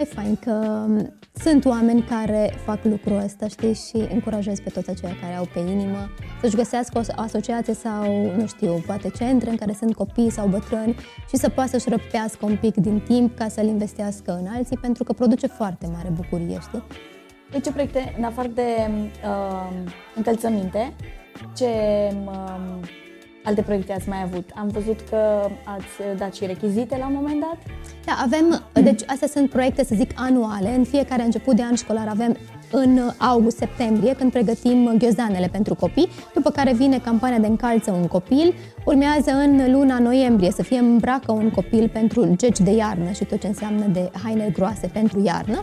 e 0.00 0.04
fain 0.04 0.36
că 0.36 0.86
sunt 1.32 1.64
oameni 1.64 2.02
care 2.02 2.54
fac 2.64 2.84
lucrul 2.84 3.22
ăsta, 3.24 3.46
știi, 3.48 3.74
și 3.74 3.96
încurajez 4.12 4.60
pe 4.60 4.70
toți 4.70 4.90
aceia 4.90 5.16
care 5.20 5.34
au 5.34 5.48
pe 5.54 5.58
inimă 5.58 6.10
să-și 6.40 6.56
găsească 6.56 6.98
o 6.98 7.00
asociație 7.16 7.74
sau, 7.74 8.32
nu 8.36 8.46
știu, 8.46 8.82
poate 8.86 9.08
centre 9.08 9.50
în 9.50 9.56
care 9.56 9.74
sunt 9.78 9.94
copii 9.94 10.30
sau 10.30 10.46
bătrâni 10.46 10.96
și 11.28 11.36
să 11.36 11.48
poată 11.48 11.70
să-și 11.70 11.88
răpească 11.88 12.46
un 12.46 12.56
pic 12.60 12.74
din 12.74 13.02
timp 13.06 13.36
ca 13.36 13.48
să-l 13.48 13.66
investească 13.66 14.38
în 14.40 14.46
alții, 14.56 14.76
pentru 14.76 15.04
că 15.04 15.12
produce 15.12 15.46
foarte 15.46 15.86
mare 15.92 16.08
bucurie, 16.08 16.58
știi? 16.60 16.82
Ce 17.60 17.72
proiecte, 17.72 18.14
în 18.18 18.24
afară 18.24 18.48
de 18.48 18.90
uh, 19.24 19.68
încălțăminte, 20.14 20.92
Ce 21.56 21.66
um, 22.26 22.80
alte 23.44 23.62
proiecte 23.62 23.92
ați 23.92 24.08
mai 24.08 24.22
avut? 24.22 24.50
Am 24.54 24.68
văzut 24.68 25.00
că 25.10 25.48
ați 25.64 26.18
dat 26.18 26.34
și 26.34 26.46
rechizite 26.46 26.96
la 26.98 27.06
un 27.06 27.12
moment 27.14 27.40
dat? 27.40 27.58
Da, 28.04 28.12
avem, 28.22 28.62
deci 28.84 29.02
astea 29.06 29.28
sunt 29.28 29.50
proiecte, 29.50 29.84
să 29.84 29.94
zic, 29.94 30.10
anuale. 30.14 30.74
În 30.74 30.84
fiecare 30.84 31.22
început 31.22 31.56
de 31.56 31.62
an 31.62 31.74
școlar 31.74 32.08
avem 32.08 32.36
în 32.70 33.00
august-septembrie, 33.18 34.14
când 34.14 34.32
pregătim 34.32 34.94
ghiozdanele 34.98 35.48
pentru 35.52 35.74
copii, 35.74 36.08
după 36.34 36.50
care 36.50 36.72
vine 36.72 36.98
campania 36.98 37.38
de 37.38 37.46
încalță 37.46 37.90
un 37.90 38.06
copil, 38.06 38.54
urmează 38.84 39.30
în 39.30 39.72
luna 39.72 39.98
noiembrie 39.98 40.50
să 40.50 40.62
fie 40.62 40.78
îmbracă 40.78 41.32
un 41.32 41.50
copil 41.50 41.88
pentru 41.88 42.34
geci 42.36 42.58
de 42.58 42.70
iarnă 42.70 43.10
și 43.10 43.24
tot 43.24 43.40
ce 43.40 43.46
înseamnă 43.46 43.86
de 43.86 44.10
haine 44.22 44.50
groase 44.52 44.86
pentru 44.86 45.22
iarnă. 45.24 45.62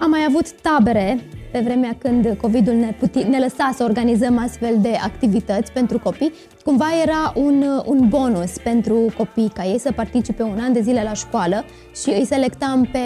Am 0.00 0.10
mai 0.10 0.24
avut 0.28 0.52
tabere 0.52 1.18
pe 1.52 1.58
vremea 1.58 1.96
când 1.98 2.36
COVID-ul 2.40 2.74
ne, 2.74 2.94
puti, 2.98 3.22
ne 3.22 3.38
lăsa 3.38 3.70
să 3.74 3.84
organizăm 3.84 4.38
astfel 4.38 4.76
de 4.80 4.92
activități 5.02 5.72
pentru 5.72 5.98
copii, 5.98 6.32
cumva 6.64 6.86
era 7.02 7.32
un, 7.34 7.64
un 7.84 8.08
bonus 8.08 8.58
pentru 8.58 9.12
copii 9.16 9.50
ca 9.54 9.64
ei 9.64 9.78
să 9.78 9.92
participe 9.92 10.42
un 10.42 10.58
an 10.60 10.72
de 10.72 10.80
zile 10.80 11.02
la 11.02 11.12
școală 11.12 11.64
și 12.02 12.08
îi 12.08 12.24
selectam 12.24 12.88
pe 12.92 12.98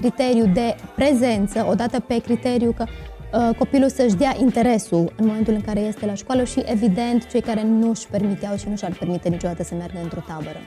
criteriu 0.00 0.50
de 0.54 0.76
prezență, 0.94 1.66
odată 1.70 2.00
pe 2.00 2.20
criteriu 2.20 2.74
că 2.76 2.84
uh, 2.86 3.56
copilul 3.56 3.88
să-și 3.88 4.14
dea 4.14 4.36
interesul 4.40 5.12
în 5.16 5.26
momentul 5.26 5.54
în 5.54 5.60
care 5.60 5.80
este 5.80 6.06
la 6.06 6.14
școală 6.14 6.44
și, 6.44 6.62
evident, 6.64 7.26
cei 7.30 7.40
care 7.40 7.62
nu 7.62 7.88
își 7.88 8.08
permiteau 8.08 8.56
și 8.56 8.68
nu 8.68 8.76
și-ar 8.76 8.96
permite 8.98 9.28
niciodată 9.28 9.62
să 9.62 9.74
meargă 9.74 9.98
într-o 10.02 10.24
tabără. 10.26 10.60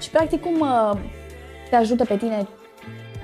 Și, 0.00 0.10
practic, 0.10 0.40
cum 0.40 0.60
uh, 0.60 0.98
te 1.70 1.76
ajută 1.76 2.04
pe 2.04 2.16
tine 2.16 2.48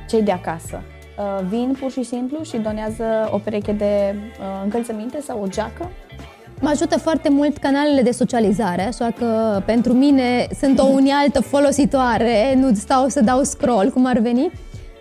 cei 0.09 0.23
de 0.23 0.33
acasă? 0.33 0.83
Uh, 1.19 1.47
vin 1.49 1.77
pur 1.81 1.91
și 1.91 2.03
simplu 2.03 2.43
și 2.43 2.57
donează 2.57 3.05
o 3.31 3.39
pereche 3.39 3.73
de 3.73 4.15
uh, 4.15 4.45
încălțăminte 4.65 5.21
sau 5.21 5.43
o 5.43 5.47
geacă? 5.47 5.91
Mă 6.61 6.69
ajută 6.69 6.99
foarte 6.99 7.29
mult 7.29 7.57
canalele 7.57 8.03
de 8.03 8.11
socializare, 8.11 8.83
așa 8.83 9.11
că 9.19 9.63
pentru 9.65 9.93
mine 9.93 10.47
sunt 10.61 10.79
o 10.79 10.87
unealtă 10.87 11.41
folositoare, 11.41 12.55
nu 12.55 12.75
stau 12.75 13.09
să 13.09 13.21
dau 13.21 13.43
scroll, 13.43 13.91
cum 13.91 14.05
ar 14.05 14.19
veni. 14.19 14.51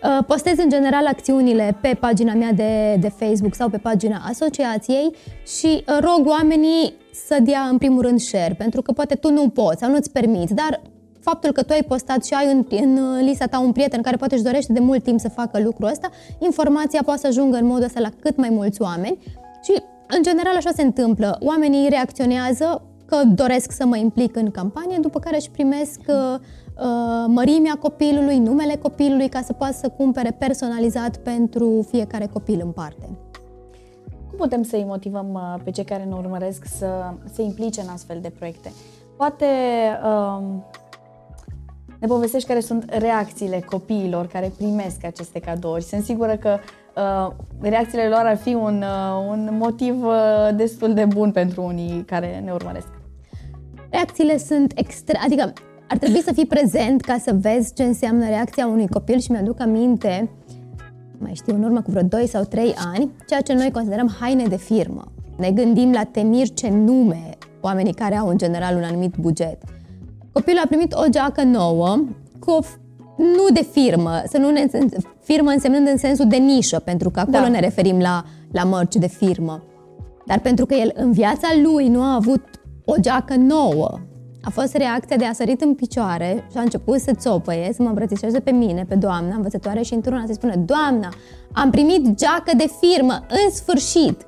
Uh, 0.04 0.26
postez 0.28 0.58
în 0.58 0.70
general 0.70 1.08
acțiunile 1.08 1.78
pe 1.82 1.98
pagina 2.00 2.34
mea 2.34 2.52
de, 2.52 2.96
de 3.00 3.10
Facebook 3.10 3.56
sau 3.56 3.70
pe 3.70 3.78
pagina 3.78 4.22
asociației 4.30 5.16
și 5.60 5.84
rog 6.00 6.28
oamenii 6.28 6.94
să 7.28 7.38
dea 7.42 7.62
în 7.62 7.78
primul 7.78 8.02
rând 8.02 8.20
share, 8.20 8.56
pentru 8.58 8.82
că 8.82 8.92
poate 8.92 9.16
tu 9.16 9.32
nu 9.32 9.50
poți 9.50 9.80
sau 9.80 9.90
nu-ți 9.90 10.12
permiți, 10.12 10.54
dar 10.54 10.82
faptul 11.20 11.52
că 11.52 11.64
tu 11.64 11.74
ai 11.74 11.84
postat 11.84 12.26
și 12.26 12.34
ai 12.34 12.52
în, 12.52 12.66
în 12.80 13.24
lista 13.24 13.46
ta 13.46 13.60
un 13.60 13.72
prieten 13.72 14.02
care 14.02 14.16
poate 14.16 14.36
își 14.36 14.44
dorește 14.44 14.74
de 14.74 14.80
mult 14.80 15.04
timp 15.04 15.20
să 15.20 15.30
facă 15.30 15.60
lucrul 15.60 15.88
ăsta, 15.88 16.10
informația 16.40 17.02
poate 17.06 17.20
să 17.20 17.28
ajungă 17.28 17.58
în 17.58 17.66
modul 17.66 17.84
ăsta 17.84 18.00
la 18.00 18.10
cât 18.20 18.38
mai 18.38 18.50
mulți 18.50 18.82
oameni 18.82 19.18
și 19.64 19.84
în 20.08 20.24
general 20.24 20.56
așa 20.56 20.72
se 20.76 20.82
întâmplă. 20.82 21.38
Oamenii 21.42 21.90
reacționează 21.90 22.82
că 23.06 23.22
doresc 23.36 23.72
să 23.72 23.86
mă 23.86 23.98
implic 23.98 24.36
în 24.36 24.52
campanie, 24.52 24.98
după 25.02 25.20
care 25.20 25.36
își 25.36 25.50
primesc 25.50 26.00
uh, 26.08 26.16
uh, 26.36 27.26
mărimea 27.28 27.78
copilului, 27.80 28.38
numele 28.38 28.76
copilului, 28.76 29.30
ca 29.30 29.42
să 29.42 29.54
poată 29.54 29.74
să 29.74 29.90
cumpere 29.90 30.32
personalizat 30.32 31.18
pentru 31.18 31.88
fiecare 31.90 32.26
copil 32.34 32.62
în 32.64 32.72
parte. 32.72 33.10
Cum 34.30 34.38
putem 34.38 34.64
să-i 34.64 34.84
motivăm 34.88 35.34
uh, 35.34 35.62
pe 35.64 35.72
cei 35.72 35.84
care 35.84 36.04
ne 36.04 36.16
urmăresc 36.16 36.66
să 36.78 37.14
se 37.34 37.42
implice 37.42 37.82
în 37.82 37.88
astfel 37.88 38.20
de 38.22 38.32
proiecte? 38.38 38.72
Poate 39.18 39.46
uh, 40.04 40.44
ne 42.00 42.08
povestești 42.08 42.48
care 42.48 42.60
sunt 42.60 42.86
reacțiile 42.98 43.60
copiilor 43.60 44.28
care 44.28 44.52
primesc 44.58 45.04
aceste 45.06 45.40
cadouri. 45.40 45.84
Sunt 45.84 46.04
sigură 46.04 46.36
că 46.36 46.58
uh, 46.96 47.36
reacțiile 47.60 48.08
lor 48.08 48.22
ar 48.24 48.38
fi 48.38 48.54
un, 48.54 48.84
uh, 48.84 49.28
un 49.30 49.50
motiv 49.60 50.04
uh, 50.04 50.14
destul 50.56 50.94
de 50.94 51.06
bun 51.06 51.32
pentru 51.32 51.64
unii 51.64 52.04
care 52.06 52.42
ne 52.46 52.52
urmăresc. 52.52 52.88
Reacțiile 53.90 54.38
sunt 54.38 54.72
extra, 54.76 55.20
adică 55.24 55.54
ar 55.88 55.98
trebui 55.98 56.22
să 56.22 56.34
fii 56.34 56.46
prezent 56.46 57.02
ca 57.02 57.18
să 57.18 57.36
vezi 57.40 57.74
ce 57.74 57.84
înseamnă 57.84 58.26
reacția 58.26 58.68
unui 58.68 58.88
copil 58.88 59.20
și 59.20 59.32
mi-aduc 59.32 59.60
aminte, 59.60 60.30
mai 61.18 61.34
știu, 61.34 61.56
în 61.56 61.64
urmă 61.64 61.82
cu 61.82 61.92
vreo 61.92 62.04
2 62.04 62.28
sau 62.28 62.44
3 62.44 62.74
ani, 62.94 63.12
ceea 63.28 63.42
ce 63.42 63.54
noi 63.54 63.72
considerăm 63.72 64.16
haine 64.20 64.44
de 64.44 64.58
firmă. 64.58 65.12
Ne 65.38 65.52
gândim 65.52 65.92
la 65.92 66.04
temir 66.04 66.50
ce 66.50 66.70
nume 66.70 67.30
oamenii 67.62 67.94
care 67.94 68.16
au 68.16 68.28
în 68.28 68.38
general 68.38 68.76
un 68.76 68.84
anumit 68.84 69.16
buget. 69.16 69.79
Copilul 70.32 70.62
a 70.64 70.68
primit 70.68 70.94
o 70.94 71.10
geacă 71.10 71.44
nouă, 71.44 72.00
cu 72.40 72.52
o 72.52 72.60
nu 73.18 73.54
de 73.54 73.68
firmă, 73.72 74.22
să 74.28 74.38
nu 74.38 74.50
ne, 74.50 74.66
firmă 75.22 75.50
însemnând 75.50 75.88
în 75.88 75.98
sensul 75.98 76.28
de 76.28 76.36
nișă, 76.36 76.80
pentru 76.80 77.10
că 77.10 77.20
acolo 77.20 77.44
da. 77.44 77.48
ne 77.48 77.60
referim 77.60 78.00
la, 78.00 78.24
la 78.52 78.64
mărci 78.64 78.96
de 78.96 79.08
firmă. 79.08 79.64
Dar 80.26 80.40
pentru 80.40 80.66
că 80.66 80.74
el 80.74 80.92
în 80.96 81.12
viața 81.12 81.48
lui 81.64 81.88
nu 81.88 82.02
a 82.02 82.14
avut 82.14 82.44
o 82.86 82.94
geacă 83.00 83.36
nouă, 83.36 84.00
a 84.42 84.50
fost 84.50 84.76
reacția 84.76 85.16
de 85.18 85.26
a 85.26 85.34
sărit 85.34 85.62
în 85.62 85.76
picioare 85.76 86.48
și 86.52 86.58
a 86.58 86.62
început 86.62 87.00
să 87.00 87.12
țopăie, 87.14 87.74
să 87.74 87.82
mă 87.82 87.88
îmbrățișeze 87.88 88.40
pe 88.40 88.52
mine, 88.52 88.86
pe 88.90 88.96
doamna 88.96 89.36
învățătoare 89.36 89.82
și 89.82 89.94
într-una 89.94 90.24
să 90.28 90.34
spună 90.34 90.56
Doamna, 90.56 91.10
am 91.52 91.70
primit 91.70 92.16
geacă 92.16 92.52
de 92.58 92.70
firmă, 92.82 93.26
în 93.30 93.52
sfârșit! 93.54 94.28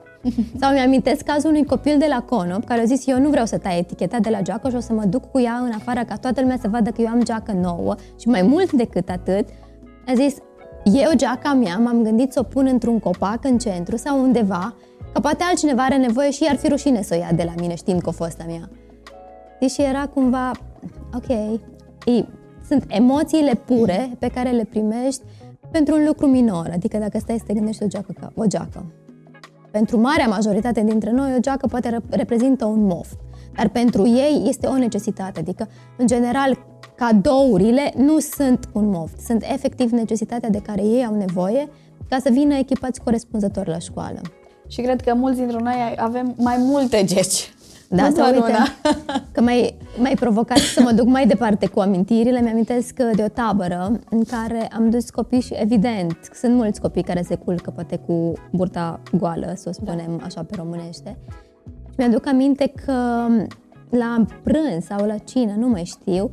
Sau 0.59 0.71
mi-amintesc 0.73 1.21
cazul 1.21 1.49
unui 1.49 1.65
copil 1.65 1.97
de 1.97 2.05
la 2.09 2.21
Conop 2.21 2.65
care 2.65 2.81
a 2.81 2.83
zis 2.83 3.07
eu 3.07 3.19
nu 3.19 3.29
vreau 3.29 3.45
să 3.45 3.57
tai 3.57 3.79
eticheta 3.79 4.19
de 4.19 4.29
la 4.29 4.41
geacă 4.41 4.69
și 4.69 4.75
o 4.75 4.79
să 4.79 4.93
mă 4.93 5.03
duc 5.05 5.31
cu 5.31 5.39
ea 5.39 5.53
în 5.53 5.71
afară 5.71 6.03
ca 6.03 6.15
toată 6.15 6.41
lumea 6.41 6.57
să 6.61 6.67
vadă 6.67 6.89
că 6.89 7.01
eu 7.01 7.07
am 7.07 7.23
geacă 7.23 7.51
nouă 7.51 7.95
și 8.19 8.27
mai 8.27 8.41
mult 8.41 8.71
decât 8.71 9.09
atât 9.09 9.47
a 10.07 10.13
zis 10.13 10.35
eu 10.83 11.11
geaca 11.15 11.53
mea 11.53 11.77
m-am 11.77 12.03
gândit 12.03 12.31
să 12.31 12.39
o 12.39 12.43
pun 12.43 12.65
într-un 12.65 12.99
copac 12.99 13.45
în 13.45 13.57
centru 13.57 13.97
sau 13.97 14.21
undeva 14.21 14.75
că 15.13 15.19
poate 15.19 15.43
altcineva 15.43 15.83
are 15.83 15.97
nevoie 15.97 16.31
și 16.31 16.45
ar 16.49 16.55
fi 16.55 16.67
rușine 16.67 17.01
să 17.01 17.13
o 17.15 17.19
ia 17.19 17.31
de 17.35 17.43
la 17.43 17.53
mine 17.59 17.75
știind 17.75 18.01
că 18.01 18.09
a 18.09 18.11
fost 18.11 18.39
a 18.41 18.43
mea. 18.47 18.69
Deși 19.59 19.81
era 19.81 20.07
cumva, 20.07 20.51
ok, 21.15 21.27
ei, 22.05 22.27
sunt 22.67 22.85
emoțiile 22.87 23.53
pure 23.65 24.15
pe 24.19 24.27
care 24.27 24.49
le 24.49 24.63
primești 24.63 25.21
pentru 25.71 25.95
un 25.95 26.05
lucru 26.05 26.27
minor, 26.27 26.69
adică 26.73 26.97
dacă 26.97 27.19
stai 27.19 27.37
să 27.37 27.43
te 27.47 27.53
gândești 27.53 27.83
o 27.83 27.87
geacă, 27.87 28.31
o 28.35 28.45
geacă. 28.45 28.85
Pentru 29.71 29.99
marea 29.99 30.27
majoritate 30.27 30.81
dintre 30.81 31.11
noi, 31.11 31.33
o 31.35 31.39
geacă 31.39 31.67
poate 31.67 32.01
reprezintă 32.09 32.65
un 32.65 32.83
moft, 32.83 33.17
dar 33.55 33.69
pentru 33.69 34.07
ei 34.07 34.43
este 34.47 34.67
o 34.67 34.77
necesitate, 34.77 35.39
adică, 35.39 35.67
în 35.97 36.07
general, 36.07 36.57
cadourile 36.95 37.93
nu 37.95 38.19
sunt 38.19 38.69
un 38.73 38.89
moft, 38.89 39.19
sunt 39.19 39.43
efectiv 39.53 39.91
necesitatea 39.91 40.49
de 40.49 40.61
care 40.61 40.81
ei 40.83 41.05
au 41.05 41.15
nevoie 41.15 41.69
ca 42.09 42.17
să 42.23 42.29
vină 42.31 42.55
echipați 42.55 43.01
corespunzător 43.01 43.67
la 43.67 43.79
școală. 43.79 44.21
Și 44.67 44.81
cred 44.81 45.01
că 45.01 45.13
mulți 45.13 45.37
dintre 45.37 45.57
noi 45.61 45.95
avem 45.97 46.33
mai 46.37 46.55
multe 46.57 47.03
geci 47.03 47.53
da, 47.95 48.09
să 48.15 48.31
uite, 48.33 48.51
una. 48.51 48.65
că 49.31 49.41
mai, 49.41 49.77
mai 49.99 50.13
provocat 50.19 50.57
să 50.57 50.81
mă 50.81 50.91
duc 50.91 51.05
mai 51.05 51.27
departe 51.27 51.67
cu 51.67 51.79
amintirile. 51.79 52.41
Mi-amintesc 52.41 52.93
de 52.93 53.23
o 53.23 53.27
tabără 53.27 53.99
în 54.09 54.23
care 54.23 54.67
am 54.75 54.89
dus 54.89 55.09
copii 55.09 55.41
și, 55.41 55.53
evident, 55.53 56.17
sunt 56.33 56.53
mulți 56.53 56.81
copii 56.81 57.03
care 57.03 57.21
se 57.21 57.35
culcă 57.35 57.69
poate 57.69 57.97
cu 57.97 58.33
burta 58.51 58.99
goală, 59.17 59.53
să 59.55 59.69
o 59.69 59.71
spunem 59.71 60.17
da. 60.17 60.25
așa 60.25 60.43
pe 60.43 60.55
românește. 60.55 61.17
Și 61.89 61.95
mi-aduc 61.97 62.27
aminte 62.27 62.73
că 62.85 63.27
la 63.89 64.25
prânz 64.43 64.85
sau 64.85 65.05
la 65.05 65.17
cină, 65.17 65.53
nu 65.57 65.67
mai 65.67 65.83
știu, 65.83 66.31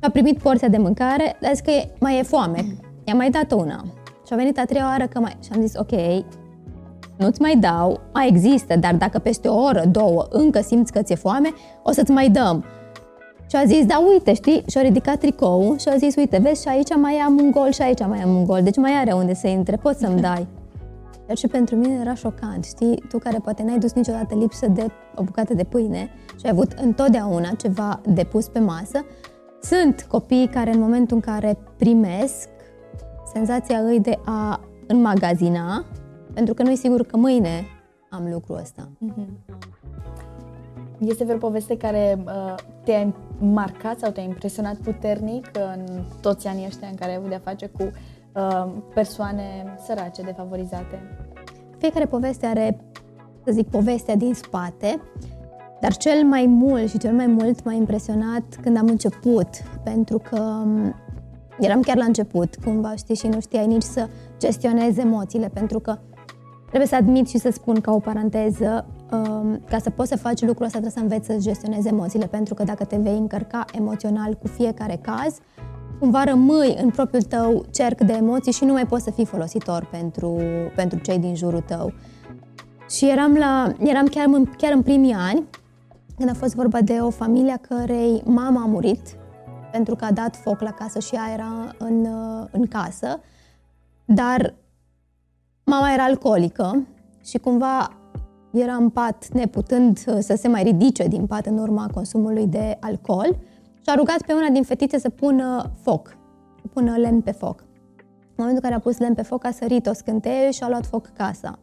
a 0.00 0.10
primit 0.10 0.38
porția 0.38 0.68
de 0.68 0.78
mâncare, 0.78 1.36
dar 1.40 1.50
zis 1.54 1.60
că 1.60 1.72
mai 2.00 2.18
e 2.18 2.22
foame. 2.22 2.64
I-a 3.04 3.14
mai 3.14 3.30
dat 3.30 3.52
una. 3.52 3.84
Și 4.26 4.32
a 4.32 4.36
venit 4.36 4.58
a 4.58 4.64
treia 4.64 4.86
oară 4.86 5.06
că 5.06 5.20
mai... 5.20 5.36
Și 5.44 5.50
am 5.54 5.60
zis, 5.60 5.74
ok, 5.76 5.92
nu-ți 7.16 7.40
mai 7.40 7.56
dau, 7.56 8.00
mai 8.12 8.28
există, 8.28 8.76
dar 8.76 8.94
dacă 8.94 9.18
peste 9.18 9.48
o 9.48 9.62
oră, 9.62 9.84
două, 9.90 10.26
încă 10.30 10.60
simți 10.60 10.92
că 10.92 11.02
ți-e 11.02 11.14
foame, 11.14 11.52
o 11.82 11.92
să-ți 11.92 12.10
mai 12.10 12.28
dăm. 12.28 12.64
Și 13.50 13.56
a 13.56 13.64
zis, 13.64 13.86
da, 13.86 14.04
uite, 14.12 14.34
știi? 14.34 14.64
Și-a 14.68 14.80
ridicat 14.80 15.18
tricou 15.18 15.76
și 15.78 15.88
a 15.88 15.96
zis, 15.96 16.16
uite, 16.16 16.38
vezi, 16.38 16.62
și 16.62 16.68
aici 16.68 16.94
mai 16.96 17.14
am 17.14 17.38
un 17.42 17.50
gol 17.50 17.70
și 17.70 17.82
aici 17.82 18.06
mai 18.06 18.18
am 18.18 18.36
un 18.36 18.44
gol, 18.44 18.62
deci 18.62 18.76
mai 18.76 18.92
are 18.92 19.12
unde 19.12 19.34
să 19.34 19.46
intre, 19.46 19.76
poți 19.76 20.00
să-mi 20.00 20.20
dai. 20.20 20.46
Dar 21.26 21.36
și 21.36 21.46
pentru 21.46 21.76
mine 21.76 21.98
era 22.00 22.14
șocant, 22.14 22.64
știi? 22.64 23.02
Tu 23.08 23.18
care 23.18 23.38
poate 23.38 23.62
n-ai 23.62 23.78
dus 23.78 23.92
niciodată 23.92 24.34
lipsă 24.34 24.66
de 24.68 24.86
o 25.14 25.22
bucată 25.22 25.54
de 25.54 25.64
pâine 25.64 26.10
și 26.28 26.44
ai 26.44 26.50
avut 26.50 26.72
întotdeauna 26.72 27.48
ceva 27.48 28.00
de 28.08 28.24
pus 28.24 28.48
pe 28.48 28.58
masă, 28.58 29.04
sunt 29.62 30.06
copii 30.08 30.48
care 30.52 30.72
în 30.72 30.80
momentul 30.80 31.16
în 31.16 31.32
care 31.32 31.58
primesc, 31.76 32.48
senzația 33.32 33.78
îi 33.78 34.00
de 34.00 34.18
a 34.24 34.60
înmagazina 34.86 35.84
pentru 36.36 36.54
că 36.54 36.62
nu 36.62 36.70
e 36.70 36.74
sigur 36.74 37.02
că 37.02 37.16
mâine 37.16 37.64
am 38.10 38.28
lucrul 38.32 38.58
ăsta. 38.62 38.88
Mm-hmm. 39.04 39.56
Este 40.98 41.24
vreo 41.24 41.36
poveste 41.38 41.76
care 41.76 42.18
uh, 42.26 42.54
te-a 42.84 43.14
marcat 43.38 43.98
sau 43.98 44.10
te-a 44.10 44.22
impresionat 44.22 44.76
puternic 44.76 45.50
în 45.74 46.04
toți 46.20 46.46
anii 46.46 46.66
ăștia 46.66 46.88
în 46.88 46.94
care 46.94 47.10
ai 47.10 47.16
avut 47.16 47.28
de-a 47.28 47.40
face 47.44 47.66
cu 47.66 47.82
uh, 47.82 48.66
persoane 48.94 49.76
sărace, 49.86 50.22
defavorizate? 50.22 51.00
Fiecare 51.78 52.06
poveste 52.06 52.46
are, 52.46 52.80
să 53.44 53.52
zic, 53.52 53.68
povestea 53.68 54.16
din 54.16 54.34
spate, 54.34 55.00
dar 55.80 55.96
cel 55.96 56.24
mai 56.24 56.46
mult 56.46 56.88
și 56.88 56.98
cel 56.98 57.12
mai 57.12 57.26
mult 57.26 57.64
m-a 57.64 57.72
impresionat 57.72 58.44
când 58.62 58.76
am 58.76 58.86
început, 58.86 59.48
pentru 59.84 60.18
că 60.18 60.40
um, 60.40 60.94
eram 61.58 61.80
chiar 61.80 61.96
la 61.96 62.04
început, 62.04 62.56
cumva, 62.64 62.94
știi, 62.96 63.16
și 63.16 63.26
nu 63.26 63.40
știai 63.40 63.66
nici 63.66 63.82
să 63.82 64.08
gestionezi 64.38 65.00
emoțiile, 65.00 65.48
pentru 65.48 65.80
că 65.80 65.98
trebuie 66.66 66.86
să 66.86 66.94
admit 66.94 67.28
și 67.28 67.38
să 67.38 67.50
spun 67.50 67.80
ca 67.80 67.92
o 67.92 67.98
paranteză, 67.98 68.86
um, 69.12 69.60
ca 69.68 69.78
să 69.78 69.90
poți 69.90 70.08
să 70.08 70.16
faci 70.16 70.40
lucrul 70.40 70.64
ăsta 70.64 70.78
trebuie 70.78 70.90
să 70.90 71.00
înveți 71.00 71.26
să 71.26 71.36
gestionezi 71.38 71.88
emoțiile, 71.88 72.26
pentru 72.26 72.54
că 72.54 72.62
dacă 72.62 72.84
te 72.84 72.96
vei 72.96 73.16
încărca 73.16 73.64
emoțional 73.72 74.34
cu 74.34 74.46
fiecare 74.46 74.98
caz, 75.02 75.38
cumva 75.98 76.24
rămâi 76.24 76.76
în 76.82 76.90
propriul 76.90 77.22
tău 77.22 77.64
cerc 77.70 78.00
de 78.00 78.12
emoții 78.12 78.52
și 78.52 78.64
nu 78.64 78.72
mai 78.72 78.86
poți 78.86 79.04
să 79.04 79.10
fii 79.10 79.24
folositor 79.24 79.88
pentru, 79.90 80.38
pentru 80.74 80.98
cei 80.98 81.18
din 81.18 81.34
jurul 81.34 81.60
tău. 81.60 81.92
Și 82.88 83.10
eram, 83.10 83.34
la, 83.34 83.72
eram 83.78 84.06
chiar, 84.06 84.26
în, 84.26 84.44
chiar 84.56 84.72
în 84.72 84.82
primii 84.82 85.12
ani, 85.12 85.44
când 86.16 86.30
a 86.30 86.34
fost 86.34 86.54
vorba 86.54 86.80
de 86.80 86.92
o 86.92 87.10
familie 87.10 87.52
a 87.52 87.56
cărei 87.56 88.22
mama 88.24 88.62
a 88.62 88.66
murit 88.66 89.16
pentru 89.70 89.94
că 89.94 90.04
a 90.04 90.12
dat 90.12 90.36
foc 90.36 90.60
la 90.60 90.70
casă 90.70 90.98
și 90.98 91.14
ea 91.14 91.30
era 91.32 91.74
în, 91.78 92.06
în 92.50 92.66
casă, 92.66 93.20
dar 94.04 94.54
mama 95.70 95.92
era 95.92 96.04
alcoolică 96.04 96.86
și 97.24 97.38
cumva 97.38 97.96
era 98.52 98.74
în 98.74 98.88
pat 98.88 99.28
neputând 99.32 99.98
să 99.98 100.34
se 100.36 100.48
mai 100.48 100.62
ridice 100.62 101.06
din 101.06 101.26
pat 101.26 101.46
în 101.46 101.58
urma 101.58 101.90
consumului 101.94 102.46
de 102.46 102.76
alcool 102.80 103.36
și 103.74 103.86
a 103.86 103.94
rugat 103.94 104.22
pe 104.22 104.32
una 104.32 104.48
din 104.48 104.62
fetițe 104.62 104.98
să 104.98 105.08
pună 105.08 105.70
foc, 105.82 106.16
să 106.60 106.66
pună 106.72 106.96
lemn 106.96 107.20
pe 107.20 107.30
foc. 107.30 107.64
În 107.98 108.44
momentul 108.44 108.62
în 108.64 108.70
care 108.70 108.74
a 108.74 108.84
pus 108.84 108.98
lemn 108.98 109.14
pe 109.14 109.22
foc, 109.22 109.44
a 109.44 109.50
sărit 109.50 109.86
o 109.86 109.92
scânteie 109.92 110.50
și 110.50 110.62
a 110.62 110.68
luat 110.68 110.86
foc 110.86 111.06
casa. 111.06 111.58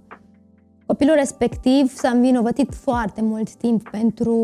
Copilul 0.85 1.15
respectiv 1.15 1.93
s-a 1.93 2.09
învinovătit 2.09 2.73
foarte 2.73 3.21
mult 3.21 3.55
timp 3.55 3.89
pentru 3.89 4.35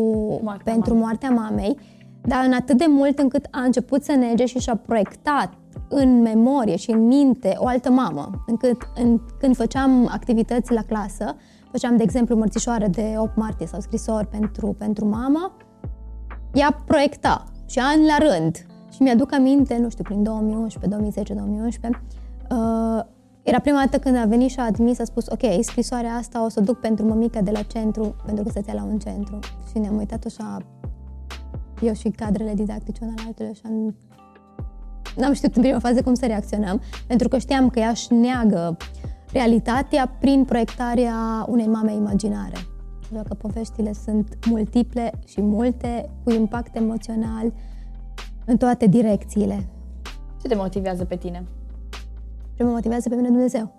moartea, 0.42 0.72
pentru 0.72 0.94
moartea 0.94 1.30
mamei, 1.30 1.78
dar 2.22 2.44
în 2.44 2.52
atât 2.52 2.78
de 2.78 2.84
mult 2.88 3.18
încât 3.18 3.46
a 3.50 3.60
început 3.60 4.04
să 4.04 4.12
nege 4.12 4.46
și 4.46 4.58
și-a 4.58 4.76
proiectat 4.76 5.52
în 5.88 6.20
memorie 6.20 6.76
și 6.76 6.90
în 6.90 7.06
minte 7.06 7.54
o 7.58 7.66
altă 7.66 7.90
mamă, 7.90 8.30
încât 8.46 8.76
în, 8.94 9.20
când 9.38 9.56
făceam 9.56 10.08
activități 10.12 10.72
la 10.72 10.82
clasă, 10.82 11.36
făceam, 11.70 11.96
de 11.96 12.02
exemplu, 12.02 12.36
mărțișoare 12.36 12.86
de 12.86 13.14
8 13.16 13.36
martie 13.36 13.66
sau 13.66 13.80
scrisori 13.80 14.26
pentru, 14.26 14.74
pentru 14.78 15.06
mama, 15.06 15.52
ea 16.52 16.82
proiecta 16.86 17.44
și 17.66 17.78
ani 17.78 18.06
la 18.06 18.16
rând. 18.18 18.66
Și 18.92 19.02
mi-aduc 19.02 19.32
aminte, 19.32 19.78
nu 19.78 19.88
știu, 19.88 20.04
prin 20.04 20.22
2011, 20.22 20.90
2010, 20.90 21.34
2011, 21.34 22.02
uh, 22.50 23.04
era 23.42 23.58
prima 23.58 23.78
dată 23.78 23.98
când 23.98 24.16
a 24.16 24.24
venit 24.24 24.50
și 24.50 24.58
a 24.58 24.64
admis, 24.64 24.98
a 24.98 25.04
spus, 25.04 25.26
ok, 25.26 25.62
scrisoarea 25.62 26.12
asta 26.12 26.44
o 26.44 26.48
să 26.48 26.60
o 26.60 26.64
duc 26.64 26.80
pentru 26.80 27.06
mămica 27.06 27.40
de 27.40 27.50
la 27.50 27.62
centru, 27.62 28.14
pentru 28.24 28.44
că 28.44 28.50
stătea 28.50 28.74
la 28.74 28.82
un 28.82 28.98
centru. 28.98 29.38
Și 29.70 29.78
ne-am 29.78 29.96
uitat 29.96 30.24
așa, 30.24 30.58
eu 31.80 31.92
și 31.92 32.08
cadrele 32.08 32.54
didactice 32.54 32.98
una 33.02 33.12
la 33.16 33.22
altele 33.26 33.52
și 33.52 33.60
am... 33.64 33.94
N-am 35.16 35.32
știut 35.32 35.56
în 35.56 35.62
prima 35.62 35.78
fază 35.78 36.02
cum 36.02 36.14
să 36.14 36.26
reacționăm, 36.26 36.80
pentru 37.06 37.28
că 37.28 37.38
știam 37.38 37.68
că 37.68 37.78
ea 37.78 37.88
își 37.88 38.12
neagă 38.12 38.76
realitatea 39.32 40.16
prin 40.20 40.44
proiectarea 40.44 41.46
unei 41.48 41.66
mame 41.66 41.94
imaginare. 41.94 42.56
Așa 43.12 43.22
că 43.22 43.34
poveștile 43.34 43.92
sunt 43.92 44.46
multiple 44.46 45.12
și 45.26 45.40
multe, 45.40 46.10
cu 46.24 46.30
impact 46.30 46.76
emoțional 46.76 47.52
în 48.44 48.56
toate 48.56 48.86
direcțiile. 48.86 49.68
Ce 50.40 50.48
te 50.48 50.54
motivează 50.54 51.04
pe 51.04 51.16
tine? 51.16 51.44
Ce 52.56 52.62
mă 52.62 52.70
motivează 52.70 53.08
pe 53.08 53.14
mine 53.14 53.28
Dumnezeu. 53.28 53.72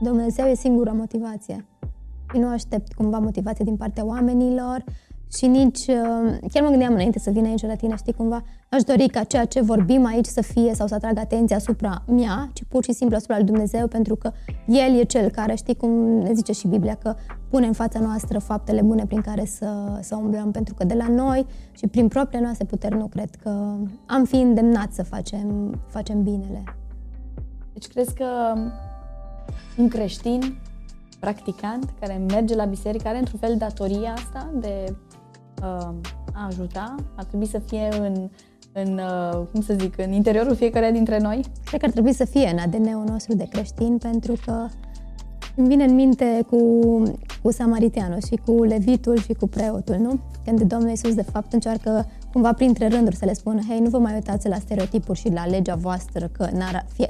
Dumnezeu 0.00 0.46
e 0.46 0.54
singura 0.54 0.92
motivație. 0.92 1.66
Eu 2.34 2.40
nu 2.40 2.48
aștept 2.48 2.92
cumva 2.92 3.18
motivație 3.18 3.64
din 3.64 3.76
partea 3.76 4.04
oamenilor, 4.04 4.84
și 5.36 5.46
nici, 5.46 5.86
uh, 5.86 6.36
chiar 6.52 6.62
mă 6.62 6.68
gândeam 6.68 6.92
înainte 6.92 7.18
să 7.18 7.30
vin 7.30 7.44
aici 7.44 7.62
la 7.62 7.74
tine, 7.74 7.96
știi, 7.96 8.12
cumva, 8.12 8.42
aș 8.68 8.82
dori 8.82 9.08
ca 9.08 9.24
ceea 9.24 9.44
ce 9.44 9.60
vorbim 9.60 10.04
aici 10.04 10.26
să 10.26 10.42
fie 10.42 10.74
sau 10.74 10.86
să 10.86 10.94
atragă 10.94 11.20
atenția 11.20 11.56
asupra 11.56 12.02
mea, 12.06 12.50
ci 12.52 12.62
pur 12.68 12.84
și 12.84 12.92
simplu 12.92 13.16
asupra 13.16 13.36
lui 13.36 13.44
Dumnezeu, 13.44 13.86
pentru 13.86 14.16
că 14.16 14.32
El 14.66 14.98
e 14.98 15.02
Cel 15.02 15.30
care, 15.30 15.54
știi 15.54 15.76
cum 15.76 15.90
ne 16.18 16.32
zice 16.32 16.52
și 16.52 16.66
Biblia, 16.66 16.94
că 16.94 17.14
pune 17.50 17.66
în 17.66 17.72
fața 17.72 18.00
noastră 18.00 18.38
faptele 18.38 18.82
bune 18.82 19.06
prin 19.06 19.20
care 19.20 19.44
să, 19.44 19.98
să 20.00 20.16
umblăm, 20.16 20.50
pentru 20.50 20.74
că 20.74 20.84
de 20.84 20.94
la 20.94 21.08
noi 21.08 21.46
și 21.72 21.86
prin 21.86 22.08
propriile 22.08 22.44
noastre 22.44 22.64
puteri 22.64 22.96
nu 22.96 23.06
cred 23.06 23.30
că 23.42 23.76
am 24.06 24.24
fi 24.24 24.36
îndemnat 24.36 24.92
să 24.92 25.02
facem, 25.02 25.80
facem 25.86 26.22
binele. 26.22 26.64
Deci 27.72 27.86
crezi 27.86 28.14
că 28.14 28.26
un 29.76 29.88
creștin 29.88 30.58
practicant 31.20 31.94
care 32.00 32.20
merge 32.28 32.54
la 32.54 32.64
biserică 32.64 33.08
are 33.08 33.18
într-un 33.18 33.38
fel 33.38 33.56
datoria 33.56 34.12
asta 34.12 34.50
de 34.60 34.84
uh, 34.88 34.96
a 35.60 36.46
ajuta, 36.48 36.94
ar 37.16 37.24
trebui 37.24 37.46
să 37.46 37.58
fie 37.58 37.88
în, 38.00 38.28
în 38.72 38.98
uh, 38.98 39.46
cum 39.52 39.60
să 39.60 39.74
zic, 39.78 39.98
în 39.98 40.12
interiorul 40.12 40.54
fiecare 40.54 40.90
dintre 40.90 41.18
noi? 41.18 41.44
Cred 41.64 41.80
că 41.80 41.86
ar 41.86 41.92
trebui 41.92 42.12
să 42.12 42.24
fie 42.24 42.48
în 42.52 42.58
ADN-ul 42.58 43.04
nostru 43.08 43.36
de 43.36 43.48
creștin, 43.50 43.98
pentru 43.98 44.34
că 44.44 44.66
îmi 45.56 45.68
vine 45.68 45.84
în 45.84 45.94
minte 45.94 46.46
cu, 46.50 46.58
cu 47.42 47.50
Samariteanul 47.50 48.20
și 48.26 48.40
cu 48.46 48.64
Levitul 48.64 49.18
și 49.18 49.32
cu 49.32 49.46
preotul, 49.46 49.96
nu? 49.96 50.20
Când 50.44 50.62
Domnul 50.62 50.88
Iisus, 50.88 51.14
de 51.14 51.22
fapt, 51.22 51.52
încearcă 51.52 52.06
cumva 52.34 52.52
printre 52.52 52.88
rânduri 52.88 53.16
să 53.16 53.24
le 53.24 53.32
spună, 53.32 53.60
hei, 53.68 53.78
nu 53.78 53.88
vă 53.88 53.98
mai 53.98 54.14
uitați 54.14 54.48
la 54.48 54.58
stereotipuri 54.58 55.18
și 55.18 55.28
la 55.28 55.46
legea 55.46 55.74
voastră, 55.74 56.28
că 56.32 56.48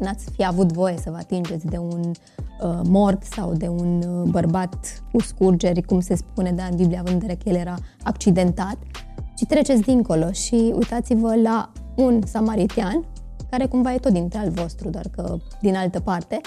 n-ați 0.00 0.30
fi 0.30 0.46
avut 0.46 0.72
voie 0.72 0.96
să 1.02 1.10
vă 1.10 1.16
atingeți 1.16 1.66
de 1.66 1.78
un 1.78 2.10
uh, 2.10 2.80
mort 2.82 3.22
sau 3.22 3.52
de 3.52 3.68
un 3.68 4.02
uh, 4.08 4.30
bărbat 4.30 5.02
cu 5.12 5.20
scurgeri, 5.20 5.82
cum 5.82 6.00
se 6.00 6.14
spune, 6.14 6.52
da, 6.52 6.64
în 6.70 6.76
Biblia, 6.76 6.98
având 7.00 7.14
în 7.14 7.20
vedere 7.20 7.38
că 7.42 7.48
el 7.48 7.54
era 7.54 7.74
accidentat, 8.02 8.76
ci 9.37 9.44
treceți 9.44 9.80
dincolo 9.80 10.32
și 10.32 10.72
uitați-vă 10.74 11.34
la 11.42 11.72
un 11.96 12.20
samaritian, 12.26 13.04
care 13.50 13.66
cumva 13.66 13.94
e 13.94 13.98
tot 13.98 14.12
dintre 14.12 14.38
al 14.38 14.50
vostru, 14.50 14.90
doar 14.90 15.06
că 15.16 15.37
din 15.60 15.76
altă 15.76 16.00
parte, 16.00 16.40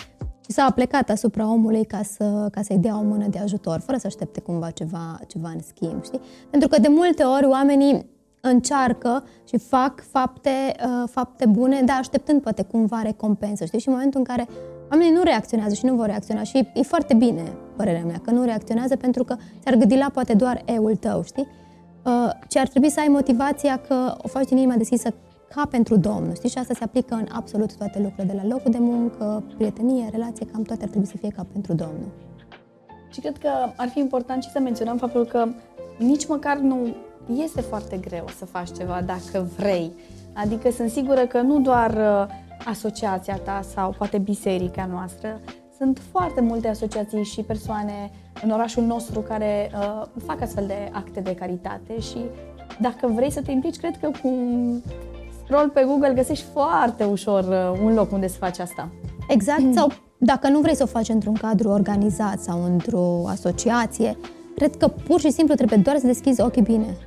și 0.46 0.52
s-a 0.52 0.72
plecat 0.76 1.10
asupra 1.10 1.52
omului 1.52 1.86
ca, 1.86 2.02
să, 2.04 2.48
ca 2.52 2.62
să-i 2.62 2.78
dea 2.78 3.00
o 3.00 3.04
mână 3.04 3.28
de 3.28 3.40
ajutor, 3.40 3.80
fără 3.80 3.98
să 3.98 4.08
aștepte 4.08 4.40
cumva 4.40 4.70
ceva, 4.70 5.20
ceva 5.28 5.50
în 5.50 5.62
schimb, 5.62 6.04
știi? 6.04 6.22
Pentru 6.50 6.70
că 6.70 6.82
de 6.82 6.88
multe 6.88 7.24
ori 7.24 7.46
oamenii 7.46 8.16
încearcă 8.42 9.24
și 9.48 9.58
fac 9.58 10.04
fapte, 10.04 10.50
uh, 10.50 11.10
fapte 11.12 11.46
bune, 11.46 11.82
dar 11.86 11.98
așteptând 12.00 12.42
poate 12.42 12.64
cumva 12.64 13.02
recompensă, 13.02 13.66
știi? 13.66 13.80
Și 13.80 13.88
în 13.88 13.94
momentul 13.94 14.20
în 14.20 14.26
care 14.26 14.48
oamenii 14.92 15.14
nu 15.14 15.24
reacționează 15.24 15.74
și 15.74 15.86
nu 15.86 15.96
vor 15.96 16.06
reacționa 16.06 16.44
și 16.44 16.70
e 16.74 16.82
foarte 16.82 17.14
bine, 17.14 17.44
părerea 17.76 18.04
mea, 18.06 18.20
că 18.24 18.32
nu 18.32 18.44
reacționează 18.44 18.96
pentru 18.96 19.24
că 19.24 19.36
ți-ar 19.62 19.76
gâdila 19.76 20.10
poate 20.14 20.34
doar 20.34 20.62
eul 20.66 20.96
tău, 20.96 21.24
știi? 21.24 21.48
Uh, 22.06 22.30
ci 22.48 22.58
ar 22.58 22.68
trebui 22.68 22.90
să 22.90 23.00
ai 23.00 23.08
motivația 23.08 23.78
că 23.88 24.16
o 24.18 24.28
faci 24.28 24.48
din 24.48 24.58
inima 24.58 24.76
deschisă 24.76 25.14
ca 25.56 25.68
pentru 25.70 25.96
Domnul, 25.96 26.36
știi? 26.36 26.50
Și 26.50 26.58
asta 26.58 26.74
se 26.74 26.84
aplică 26.84 27.16
în 27.16 27.28
absolut 27.32 27.76
toate 27.76 28.00
lucrurile, 28.00 28.34
de 28.34 28.40
la 28.42 28.48
locul 28.54 28.72
de 28.72 28.78
muncă, 28.80 29.44
prietenie, 29.56 30.10
relație, 30.12 30.46
cam 30.46 30.62
toate 30.62 30.84
ar 30.84 30.90
trebui 30.90 31.08
să 31.08 31.18
fie 31.18 31.30
ca 31.30 31.46
pentru 31.52 31.74
Domnul. 31.74 32.12
Și 33.12 33.20
cred 33.20 33.38
că 33.38 33.50
ar 33.76 33.88
fi 33.88 34.00
important 34.00 34.44
și 34.44 34.50
să 34.50 34.60
menționăm 34.60 34.98
faptul 34.98 35.26
că 35.26 35.48
nici 35.98 36.28
măcar 36.28 36.58
nu 36.58 36.96
este 37.36 37.62
foarte 37.62 37.98
greu 37.98 38.26
să 38.38 38.46
faci 38.46 38.72
ceva 38.78 39.02
dacă 39.06 39.48
vrei. 39.58 39.92
Adică 40.34 40.72
sunt 40.72 40.90
sigură 40.90 41.26
că 41.26 41.42
nu 41.42 41.60
doar 41.60 41.92
uh, 41.92 42.36
asociația 42.66 43.38
ta 43.38 43.62
sau 43.74 43.96
poate 43.98 44.18
biserica 44.18 44.90
noastră, 44.92 45.40
sunt 45.78 46.02
foarte 46.12 46.42
multe 46.42 46.68
asociații 46.68 47.24
și 47.24 47.42
persoane 47.42 48.12
în 48.44 48.50
orașul 48.50 48.84
nostru 48.84 49.20
care 49.20 49.72
uh, 49.74 50.06
fac 50.26 50.42
astfel 50.42 50.68
de 50.68 50.90
acte 50.92 51.20
de 51.20 51.36
caritate 51.36 52.00
și 52.00 52.18
dacă 52.80 53.08
vrei 53.08 53.32
să 53.32 53.42
te 53.42 53.52
implici, 53.52 53.78
cred 53.78 53.98
că 53.98 54.10
cu 54.22 54.28
un 54.28 54.82
scroll 55.44 55.70
pe 55.70 55.84
Google 55.88 56.14
găsești 56.14 56.46
foarte 56.54 57.04
ușor 57.04 57.44
uh, 57.44 57.80
un 57.84 57.94
loc 57.94 58.12
unde 58.12 58.28
să 58.28 58.38
faci 58.38 58.60
asta. 58.60 58.90
Exact, 59.28 59.62
mm. 59.62 59.74
sau 59.74 59.92
dacă 60.18 60.50
nu 60.50 60.60
vrei 60.60 60.76
să 60.76 60.84
o 60.84 60.86
faci 60.86 61.10
într-un 61.10 61.34
cadru 61.34 61.70
organizat 61.70 62.40
sau 62.40 62.64
într-o 62.64 63.28
asociație, 63.28 64.18
cred 64.58 64.76
că 64.76 64.88
pur 64.88 65.20
și 65.20 65.32
simplu 65.32 65.56
trebuie 65.56 65.78
doar 65.78 65.98
să 65.98 66.06
deschizi 66.06 66.42
ochii 66.42 66.62
bine. 66.62 66.98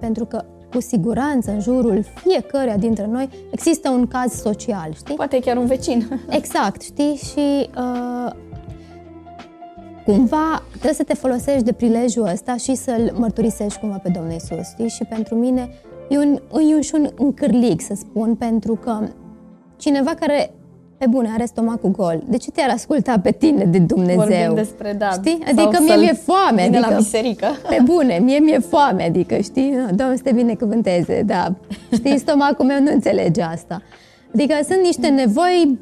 Pentru 0.00 0.24
că 0.24 0.44
cu 0.70 0.80
siguranță 0.80 1.50
în 1.50 1.60
jurul 1.60 2.04
fiecăruia 2.14 2.76
dintre 2.76 3.06
noi 3.06 3.28
există 3.50 3.90
un 3.90 4.06
caz 4.06 4.32
social, 4.32 4.92
știi? 4.94 5.14
Poate 5.14 5.38
chiar 5.38 5.56
un 5.56 5.66
vecin. 5.66 6.08
Exact, 6.38 6.82
știi? 6.82 7.14
Și 7.14 7.70
uh, 7.78 8.32
cumva 10.04 10.62
trebuie 10.70 10.92
să 10.92 11.02
te 11.02 11.14
folosești 11.14 11.62
de 11.62 11.72
prilejul 11.72 12.26
ăsta 12.26 12.56
și 12.56 12.74
să-L 12.74 13.14
mărturisești 13.18 13.78
cumva 13.78 13.96
pe 13.96 14.10
Domnul 14.14 14.32
Isus, 14.32 14.68
știi? 14.72 14.88
Și 14.88 15.04
pentru 15.04 15.34
mine 15.34 15.70
e 16.08 16.18
un, 16.18 16.40
e 16.68 16.74
un, 16.74 16.80
și 16.80 16.94
un 16.94 17.08
încârlic, 17.16 17.80
să 17.80 17.94
spun, 17.94 18.34
pentru 18.34 18.74
că 18.74 19.08
cineva 19.76 20.14
care 20.14 20.54
pe 21.04 21.10
bune, 21.10 21.30
are 21.32 21.44
stomacul 21.44 21.90
gol. 21.90 22.22
De 22.28 22.36
ce 22.36 22.50
te-ar 22.50 22.70
asculta 22.70 23.18
pe 23.22 23.30
tine 23.30 23.64
de 23.64 23.78
Dumnezeu? 23.78 24.16
Vorbim 24.16 24.54
despre, 24.54 24.92
da. 24.92 25.10
Știi? 25.10 25.38
Adică 25.46 25.78
mie 25.82 25.96
mi-e 25.96 26.12
foame. 26.12 26.62
Adică, 26.62 26.86
la 26.90 26.96
biserică. 26.96 27.46
Pe 27.68 27.78
bune, 27.84 28.18
mie 28.22 28.38
mi-e 28.38 28.58
foame, 28.58 29.02
adică, 29.02 29.36
știi? 29.36 29.74
Domnul 29.94 30.16
să 30.16 30.22
te 30.22 30.32
binecuvânteze, 30.32 31.22
da. 31.26 31.54
Știi, 31.92 32.18
stomacul 32.18 32.64
meu 32.64 32.80
nu 32.80 32.92
înțelege 32.92 33.42
asta. 33.42 33.82
Adică 34.34 34.54
sunt 34.68 34.80
niște 34.82 35.08
nevoi 35.08 35.78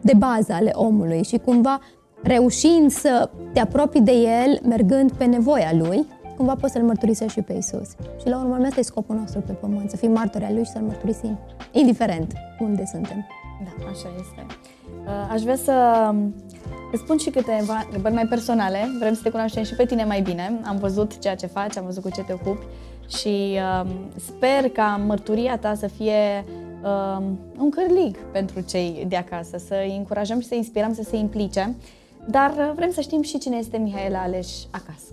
de 0.00 0.12
bază 0.16 0.52
ale 0.52 0.70
omului 0.74 1.22
și 1.22 1.36
cumva 1.44 1.80
reușind 2.22 2.90
să 2.90 3.30
te 3.52 3.60
apropii 3.60 4.00
de 4.00 4.12
el, 4.12 4.60
mergând 4.68 5.12
pe 5.12 5.24
nevoia 5.24 5.70
lui, 5.78 6.06
cumva 6.36 6.54
poți 6.54 6.72
să-L 6.72 6.82
mărturisești 6.82 7.32
și 7.32 7.40
pe 7.40 7.52
Isus. 7.52 7.88
Și 8.20 8.28
la 8.28 8.36
urmă, 8.36 8.58
asta 8.66 8.80
e 8.80 8.82
scopul 8.82 9.16
nostru 9.16 9.40
pe 9.40 9.52
pământ, 9.52 9.90
să 9.90 9.96
fim 9.96 10.12
martori 10.12 10.44
al 10.44 10.54
Lui 10.54 10.64
și 10.64 10.70
să-L 10.70 10.82
mărturisim, 10.82 11.38
indiferent 11.72 12.32
unde 12.60 12.84
suntem. 12.92 13.26
Da, 13.64 13.88
așa 13.90 14.08
este. 14.20 14.46
Uh, 15.06 15.28
aș 15.32 15.42
vrea 15.42 15.56
să 15.56 15.74
Îți 16.92 17.02
spun 17.02 17.16
și 17.16 17.30
câteva 17.30 17.82
întrebări 17.84 18.14
mai 18.14 18.26
personale. 18.26 18.90
Vrem 18.98 19.14
să 19.14 19.22
te 19.22 19.30
cunoaștem 19.30 19.62
și 19.62 19.74
pe 19.74 19.84
tine 19.84 20.04
mai 20.04 20.20
bine. 20.20 20.60
Am 20.64 20.76
văzut 20.76 21.18
ceea 21.18 21.34
ce 21.34 21.46
faci, 21.46 21.76
am 21.76 21.84
văzut 21.84 22.02
cu 22.02 22.10
ce 22.10 22.22
te 22.22 22.32
ocupi 22.32 22.64
și 23.08 23.58
uh, 23.82 23.90
sper 24.26 24.70
ca 24.70 25.00
mărturia 25.06 25.58
ta 25.58 25.74
să 25.74 25.86
fie 25.86 26.44
uh, 26.82 27.22
un 27.58 27.70
cârlig 27.70 28.16
pentru 28.32 28.60
cei 28.60 29.04
de 29.08 29.16
acasă, 29.16 29.58
să 29.66 29.74
îi 29.84 29.96
încurajăm 29.96 30.40
și 30.40 30.46
să 30.46 30.54
inspirăm 30.54 30.94
să 30.94 31.02
se 31.02 31.16
implice. 31.16 31.74
Dar 32.26 32.50
uh, 32.50 32.72
vrem 32.74 32.90
să 32.90 33.00
știm 33.00 33.22
și 33.22 33.38
cine 33.38 33.56
este 33.56 33.76
Mihaela 33.76 34.18
Aleș 34.18 34.48
acasă. 34.70 35.12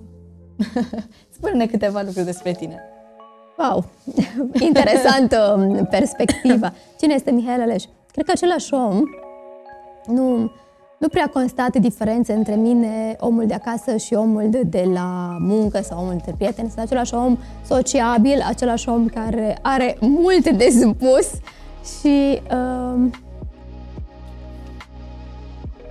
Spune-ne 1.35 1.65
câteva 1.65 2.01
lucruri 2.01 2.25
despre 2.25 2.51
tine. 2.51 2.79
Wow, 3.57 3.85
interesantă 4.69 5.55
um, 5.57 5.85
perspectiva. 5.85 6.73
Cine 6.99 7.13
este 7.13 7.31
Mihaela 7.31 7.63
Aleș? 7.63 7.83
Cred 8.19 8.31
că 8.31 8.45
același 8.45 8.73
om 8.73 9.03
nu, 10.05 10.51
nu 10.97 11.07
prea 11.07 11.29
constat 11.33 11.75
diferențe 11.75 12.33
între 12.33 12.55
mine, 12.55 13.15
omul 13.19 13.45
de 13.47 13.53
acasă 13.53 13.97
și 13.97 14.13
omul 14.13 14.45
de, 14.49 14.61
de 14.61 14.89
la 14.93 15.37
muncă 15.39 15.81
sau 15.81 15.99
omul 15.99 16.21
de 16.25 16.33
prieten. 16.37 16.65
Este 16.65 16.81
același 16.81 17.13
om 17.13 17.37
sociabil, 17.67 18.43
același 18.47 18.89
om 18.89 19.05
care 19.05 19.57
are 19.61 19.97
multe 19.99 20.51
de 20.51 20.69
spus 20.69 21.29
și 21.99 22.41
uh, 22.43 23.09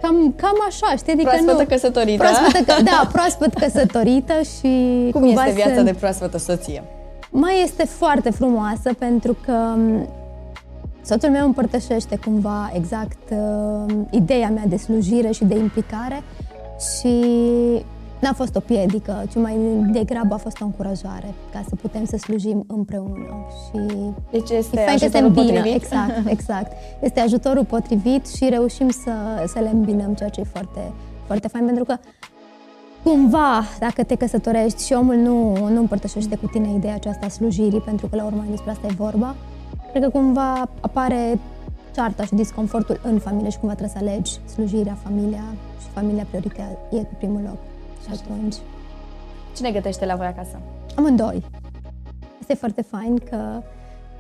cam, 0.03 0.35
cam 0.37 0.57
așa, 0.69 0.97
știi? 0.97 1.13
Adică 1.13 1.29
proaspătă 1.29 1.63
nu, 1.63 1.69
căsătorită. 1.69 2.23
Proaspătă, 2.23 2.83
da, 2.83 3.09
proaspăt 3.13 3.55
căsătorită 3.55 4.35
și... 4.43 5.09
Cum 5.13 5.25
este 5.25 5.53
viața 5.55 5.75
să... 5.75 5.83
de 5.83 5.93
proaspătă 5.93 6.39
soție? 6.39 6.85
Mai 7.31 7.63
este 7.63 7.85
foarte 7.85 8.31
frumoasă 8.31 8.93
pentru 8.99 9.37
că 9.45 9.75
Soțul 11.09 11.31
meu 11.31 11.47
împărtășește 11.47 12.17
cumva 12.25 12.71
exact 12.75 13.31
uh, 13.31 13.95
ideea 14.11 14.51
mea 14.51 14.65
de 14.67 14.77
slujire 14.77 15.31
și 15.31 15.45
de 15.45 15.57
implicare 15.57 16.23
și 16.79 17.15
n-a 18.21 18.33
fost 18.33 18.57
o 18.57 18.61
piedică, 18.61 19.25
ci 19.31 19.35
mai 19.35 19.57
degrabă 19.93 20.35
a 20.35 20.37
fost 20.37 20.61
o 20.61 20.65
încurajare 20.65 21.35
ca 21.53 21.63
să 21.69 21.75
putem 21.75 22.05
să 22.05 22.17
slujim 22.17 22.65
împreună. 22.67 23.47
Și 23.65 23.95
deci 24.31 24.51
este 24.51 24.81
ajutorul 24.81 25.31
potrivit? 25.31 25.75
Exact, 25.75 26.27
exact. 26.37 26.73
Este 27.01 27.21
ajutorul 27.21 27.65
potrivit 27.65 28.27
și 28.27 28.49
reușim 28.49 28.89
să, 28.91 29.13
să 29.47 29.59
le 29.59 29.69
îmbinăm, 29.69 30.15
ceea 30.15 30.29
ce 30.29 30.41
e 30.41 30.45
foarte, 30.45 30.93
foarte 31.27 31.49
fain, 31.49 31.65
pentru 31.65 31.85
că 31.85 31.97
cumva, 33.03 33.63
dacă 33.81 34.03
te 34.03 34.15
căsătorești 34.15 34.87
și 34.87 34.93
omul 34.93 35.15
nu, 35.15 35.69
nu 35.69 35.81
împărtășește 35.81 36.37
cu 36.37 36.47
tine 36.47 36.73
ideea 36.75 36.95
aceasta 36.95 37.27
a 37.27 37.29
slujirii, 37.29 37.81
pentru 37.81 38.07
că 38.07 38.17
la 38.17 38.25
urmă 38.25 38.45
despre 38.51 38.71
asta 38.71 38.87
e 38.87 38.95
vorba, 38.97 39.35
Cred 39.91 40.03
că 40.03 40.09
cumva 40.09 40.69
apare 40.81 41.39
cearta 41.95 42.25
și 42.25 42.35
disconfortul 42.35 43.01
în 43.03 43.19
familie 43.19 43.51
și 43.51 43.59
cumva 43.59 43.75
trebuie 43.75 43.97
să 43.99 44.05
alegi 44.05 44.33
slujirea, 44.55 44.97
familia 45.03 45.45
și 45.81 45.87
familia 45.93 46.27
prioritatea 46.29 46.79
e 46.91 46.97
pe 46.97 47.15
primul 47.19 47.41
loc. 47.45 47.59
Și 48.03 48.21
atunci... 48.23 48.55
Cine 49.57 49.71
gătește 49.71 50.07
la 50.07 50.15
voi 50.15 50.27
acasă? 50.27 50.61
Amândoi. 50.97 51.45
Este 52.41 52.55
foarte 52.55 52.83
fain 52.83 53.19
că 53.31 53.63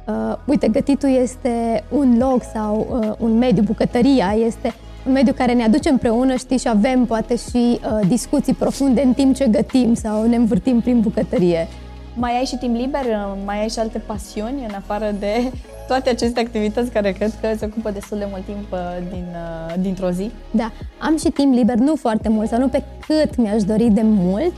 Uh, 0.09 0.37
uite, 0.45 0.69
gătitul 0.69 1.09
este 1.09 1.85
un 1.91 2.19
loc 2.19 2.43
sau 2.55 3.01
uh, 3.01 3.13
un 3.19 3.39
mediu, 3.39 3.63
bucătăria 3.63 4.35
este 4.47 4.75
un 5.07 5.13
mediu 5.13 5.33
care 5.33 5.53
ne 5.53 5.65
aduce 5.65 5.89
împreună, 5.89 6.37
știi, 6.37 6.59
și 6.59 6.69
avem 6.69 7.05
poate 7.05 7.37
și 7.37 7.57
uh, 7.57 8.09
discuții 8.09 8.55
profunde 8.55 9.03
în 9.03 9.13
timp 9.13 9.35
ce 9.35 9.47
gătim 9.47 9.95
sau 9.95 10.27
ne 10.27 10.37
învârtim 10.37 10.81
prin 10.81 11.01
bucătărie. 11.01 11.69
Mai 12.21 12.39
ai 12.39 12.45
și 12.45 12.57
timp 12.57 12.77
liber? 12.77 13.05
Mai 13.45 13.61
ai 13.61 13.69
și 13.69 13.79
alte 13.79 13.99
pasiuni 13.99 14.65
în 14.69 14.75
afară 14.75 15.15
de 15.19 15.53
toate 15.87 16.11
aceste 16.11 16.41
activități 16.41 16.91
care 16.91 17.13
cred 17.13 17.33
că 17.41 17.49
se 17.59 17.65
ocupă 17.65 17.91
destul 17.91 18.19
de 18.19 18.27
mult 18.31 18.45
timp 18.45 18.73
uh, 18.73 18.79
din, 19.11 19.27
uh, 19.33 19.75
dintr-o 19.81 20.11
zi? 20.11 20.31
Da, 20.51 20.73
am 20.99 21.17
și 21.17 21.29
timp 21.29 21.55
liber, 21.55 21.75
nu 21.75 21.97
foarte 21.97 22.29
mult 22.29 22.49
sau 22.49 22.59
nu 22.59 22.69
pe 22.69 22.83
cât 23.07 23.37
mi-aș 23.37 23.63
dori 23.63 23.91
de 23.91 24.03
mult, 24.05 24.53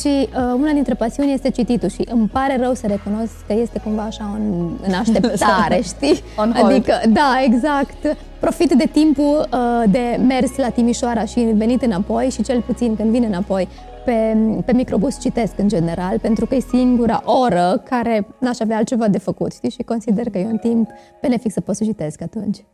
și 0.00 0.08
uh, 0.08 0.54
una 0.60 0.72
dintre 0.72 0.94
pasiuni 0.94 1.32
este 1.32 1.50
cititul 1.50 1.88
și 1.88 2.06
îmi 2.10 2.28
pare 2.28 2.56
rău 2.60 2.74
să 2.74 2.86
recunosc 2.86 3.32
că 3.46 3.52
este 3.52 3.80
cumva 3.84 4.02
așa 4.02 4.30
în, 4.34 4.76
în 4.86 4.92
așteptare, 5.02 5.80
știi? 5.82 6.22
On 6.42 6.52
hold. 6.52 6.72
Adică, 6.72 7.00
da, 7.08 7.40
exact. 7.44 8.16
Profit 8.38 8.72
de 8.72 8.88
timpul 8.92 9.48
uh, 9.52 9.90
de 9.90 10.20
mers 10.26 10.56
la 10.56 10.68
Timișoara 10.68 11.24
și 11.24 11.40
venit 11.40 11.82
înapoi 11.82 12.30
și 12.30 12.42
cel 12.42 12.60
puțin 12.60 12.96
când 12.96 13.10
vin 13.10 13.22
înapoi 13.22 13.68
pe, 14.04 14.36
pe 14.64 14.72
microbus 14.72 15.20
citesc 15.20 15.58
în 15.58 15.68
general, 15.68 16.18
pentru 16.18 16.46
că 16.46 16.54
e 16.54 16.60
singura 16.60 17.22
oră 17.24 17.82
care 17.88 18.26
n-aș 18.38 18.60
avea 18.60 18.76
altceva 18.76 19.08
de 19.08 19.18
făcut, 19.18 19.52
știi? 19.52 19.70
Și 19.70 19.82
consider 19.82 20.30
că 20.30 20.38
e 20.38 20.46
un 20.46 20.58
timp 20.58 20.90
benefic 21.20 21.52
să 21.52 21.60
pot 21.60 21.76
să 21.76 21.84
citesc 21.84 22.20
atunci. 22.20 22.64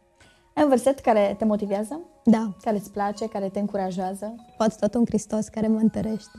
Ai 0.55 0.63
un 0.63 0.69
verset 0.69 0.99
care 0.99 1.35
te 1.39 1.45
motivează? 1.45 2.01
Da. 2.25 2.53
Care 2.63 2.77
îți 2.77 2.91
place, 2.91 3.29
care 3.29 3.49
te 3.49 3.59
încurajează? 3.59 4.35
Poți 4.57 4.79
tot 4.79 4.95
un 4.95 5.05
Hristos 5.07 5.49
care 5.49 5.67
mă 5.67 5.79
întărește. 5.79 6.39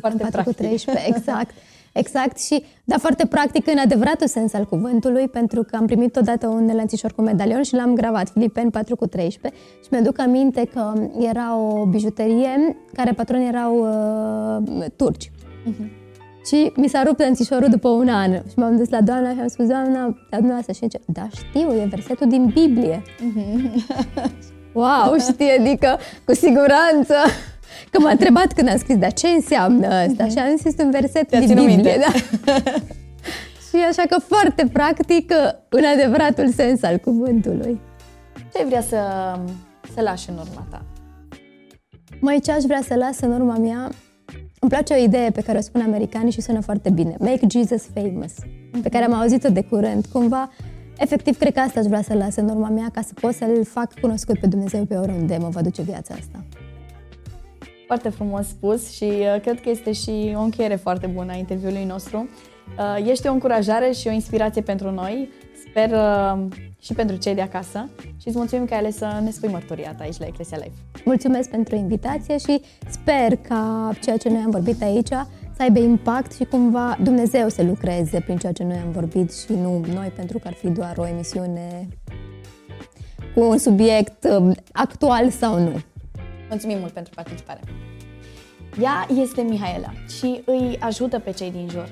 Foarte 0.00 0.18
4 0.18 0.30
practic. 0.30 0.56
cu 0.56 0.62
13, 0.62 1.06
exact. 1.06 1.50
Exact 1.96 2.38
și, 2.38 2.62
da, 2.84 2.98
foarte 2.98 3.26
practic 3.26 3.66
în 3.66 3.78
adevăratul 3.78 4.26
sens 4.26 4.52
al 4.52 4.64
cuvântului, 4.64 5.28
pentru 5.28 5.62
că 5.62 5.76
am 5.76 5.86
primit 5.86 6.16
odată 6.16 6.46
un 6.46 6.70
lănțișor 6.74 7.12
cu 7.12 7.22
medalion 7.22 7.62
și 7.62 7.74
l-am 7.74 7.94
gravat, 7.94 8.28
Filipeni 8.28 8.70
4 8.70 8.96
cu 8.96 9.06
13 9.06 9.60
și 9.82 9.88
mi-aduc 9.90 10.18
aminte 10.18 10.68
că 10.74 10.92
era 11.18 11.56
o 11.56 11.86
bijuterie 11.86 12.76
care 12.92 13.12
patroni 13.12 13.46
erau 13.46 13.78
uh, 13.78 14.84
turci. 14.96 15.30
Uh-huh. 15.30 16.04
Și 16.46 16.72
mi 16.76 16.88
s-a 16.88 17.02
rupt 17.02 17.18
lănțișorul 17.18 17.68
după 17.68 17.88
un 17.88 18.08
an 18.08 18.32
și 18.32 18.54
m-am 18.56 18.76
dus 18.76 18.88
la 18.88 19.00
doamna 19.00 19.32
și 19.32 19.40
am 19.40 19.48
spus, 19.48 19.66
doamna, 19.66 20.00
la 20.30 20.36
dumneavoastră 20.36 20.72
și 20.72 20.78
zice, 20.82 21.00
da, 21.06 21.28
știu, 21.34 21.72
e 21.72 21.86
versetul 21.90 22.28
din 22.28 22.52
Biblie. 22.54 23.02
Uh-huh. 23.02 23.72
wow, 24.82 25.18
știi, 25.18 25.50
adică 25.58 25.98
cu 26.24 26.34
siguranță 26.34 27.14
Că 27.90 28.00
m-a 28.00 28.10
întrebat 28.10 28.52
când 28.52 28.68
am 28.68 28.78
scris, 28.78 28.96
dar 28.96 29.12
ce 29.12 29.28
înseamnă 29.28 29.86
asta? 29.86 30.26
Uh-huh. 30.26 30.30
Și 30.30 30.38
am 30.38 30.56
zis 30.56 30.74
un 30.78 30.90
verset 30.90 31.28
Te-a 31.28 31.38
din 31.38 31.48
Biblie. 31.48 31.66
Minte. 31.66 31.98
Da. 32.00 32.12
și 33.68 33.84
așa 33.88 34.02
că 34.08 34.20
foarte 34.20 34.68
practic, 34.72 35.32
în 35.68 35.84
adevăratul 35.84 36.48
sens 36.48 36.82
al 36.82 36.98
cuvântului. 36.98 37.80
Ce 38.52 38.58
ai 38.58 38.64
vrea 38.64 38.80
să, 38.80 38.98
să 39.94 40.00
lași 40.00 40.30
în 40.30 40.34
urma 40.34 40.66
ta? 40.70 40.84
Mai 42.20 42.40
ce 42.40 42.52
aș 42.52 42.62
vrea 42.62 42.80
să 42.86 42.94
las 42.94 43.20
în 43.20 43.32
urma 43.32 43.56
mea? 43.56 43.90
Îmi 44.60 44.70
place 44.70 44.94
o 44.94 44.96
idee 44.96 45.30
pe 45.30 45.40
care 45.40 45.58
o 45.58 45.60
spun 45.60 45.80
americanii 45.80 46.32
și 46.32 46.40
sună 46.40 46.60
foarte 46.60 46.90
bine. 46.90 47.16
Make 47.18 47.46
Jesus 47.50 47.82
famous. 47.94 48.32
Uh-huh. 48.32 48.82
Pe 48.82 48.88
care 48.88 49.04
am 49.04 49.12
auzit-o 49.12 49.48
de 49.48 49.62
curând. 49.62 50.06
Cumva, 50.12 50.50
efectiv, 50.98 51.38
cred 51.38 51.52
că 51.52 51.60
asta 51.60 51.80
aș 51.80 51.86
vrea 51.86 52.02
să 52.02 52.14
las 52.14 52.36
în 52.36 52.48
urma 52.48 52.68
mea 52.68 52.88
ca 52.92 53.00
să 53.00 53.12
pot 53.20 53.34
să-L 53.34 53.64
fac 53.64 54.00
cunoscut 54.00 54.38
pe 54.38 54.46
Dumnezeu 54.46 54.84
pe 54.84 54.94
oriunde 54.94 55.36
mă 55.40 55.48
va 55.48 55.60
duce 55.60 55.82
viața 55.82 56.14
asta. 56.14 56.44
Foarte 57.86 58.08
frumos 58.08 58.46
spus 58.46 58.90
și 58.90 59.04
uh, 59.04 59.40
cred 59.40 59.60
că 59.60 59.70
este 59.70 59.92
și 59.92 60.34
o 60.36 60.40
încheiere 60.40 60.74
foarte 60.74 61.06
bună 61.06 61.32
a 61.32 61.36
interviului 61.36 61.84
nostru. 61.84 62.28
Uh, 62.78 63.08
ești 63.08 63.28
o 63.28 63.32
încurajare 63.32 63.90
și 63.90 64.08
o 64.08 64.10
inspirație 64.10 64.62
pentru 64.62 64.90
noi, 64.90 65.28
sper 65.68 65.90
uh, 65.90 66.46
și 66.80 66.92
pentru 66.92 67.16
cei 67.16 67.34
de 67.34 67.40
acasă 67.40 67.88
și 68.20 68.28
îți 68.28 68.36
mulțumim 68.36 68.64
că 68.64 68.72
ai 68.72 68.78
ales 68.78 68.96
să 68.96 69.20
ne 69.22 69.30
spui 69.30 69.48
mărturia 69.48 69.94
ta 69.94 70.02
aici 70.02 70.18
la 70.18 70.26
Eclesia 70.26 70.56
Live. 70.56 70.74
Mulțumesc 71.04 71.50
pentru 71.50 71.74
invitație 71.76 72.38
și 72.38 72.60
sper 72.90 73.36
ca 73.36 73.90
ceea 74.02 74.16
ce 74.16 74.28
noi 74.28 74.42
am 74.44 74.50
vorbit 74.50 74.82
aici 74.82 75.08
să 75.56 75.62
aibă 75.62 75.78
impact 75.78 76.32
și 76.32 76.44
cumva 76.44 76.98
Dumnezeu 77.02 77.48
să 77.48 77.62
lucreze 77.62 78.20
prin 78.20 78.36
ceea 78.36 78.52
ce 78.52 78.64
noi 78.64 78.80
am 78.84 78.90
vorbit 78.90 79.34
și 79.34 79.52
nu 79.52 79.84
noi, 79.94 80.12
pentru 80.16 80.38
că 80.38 80.48
ar 80.48 80.54
fi 80.54 80.68
doar 80.68 80.94
o 80.96 81.06
emisiune 81.06 81.88
cu 83.34 83.40
un 83.40 83.58
subiect 83.58 84.28
um, 84.38 84.54
actual 84.72 85.30
sau 85.30 85.58
nu. 85.58 85.72
Mulțumim 86.48 86.78
mult 86.78 86.92
pentru 86.92 87.12
participare! 87.14 87.60
Ea 88.80 89.06
este 89.22 89.42
Mihaela 89.42 89.92
și 90.18 90.42
îi 90.44 90.76
ajută 90.80 91.18
pe 91.18 91.30
cei 91.30 91.50
din 91.50 91.68
jur. 91.68 91.88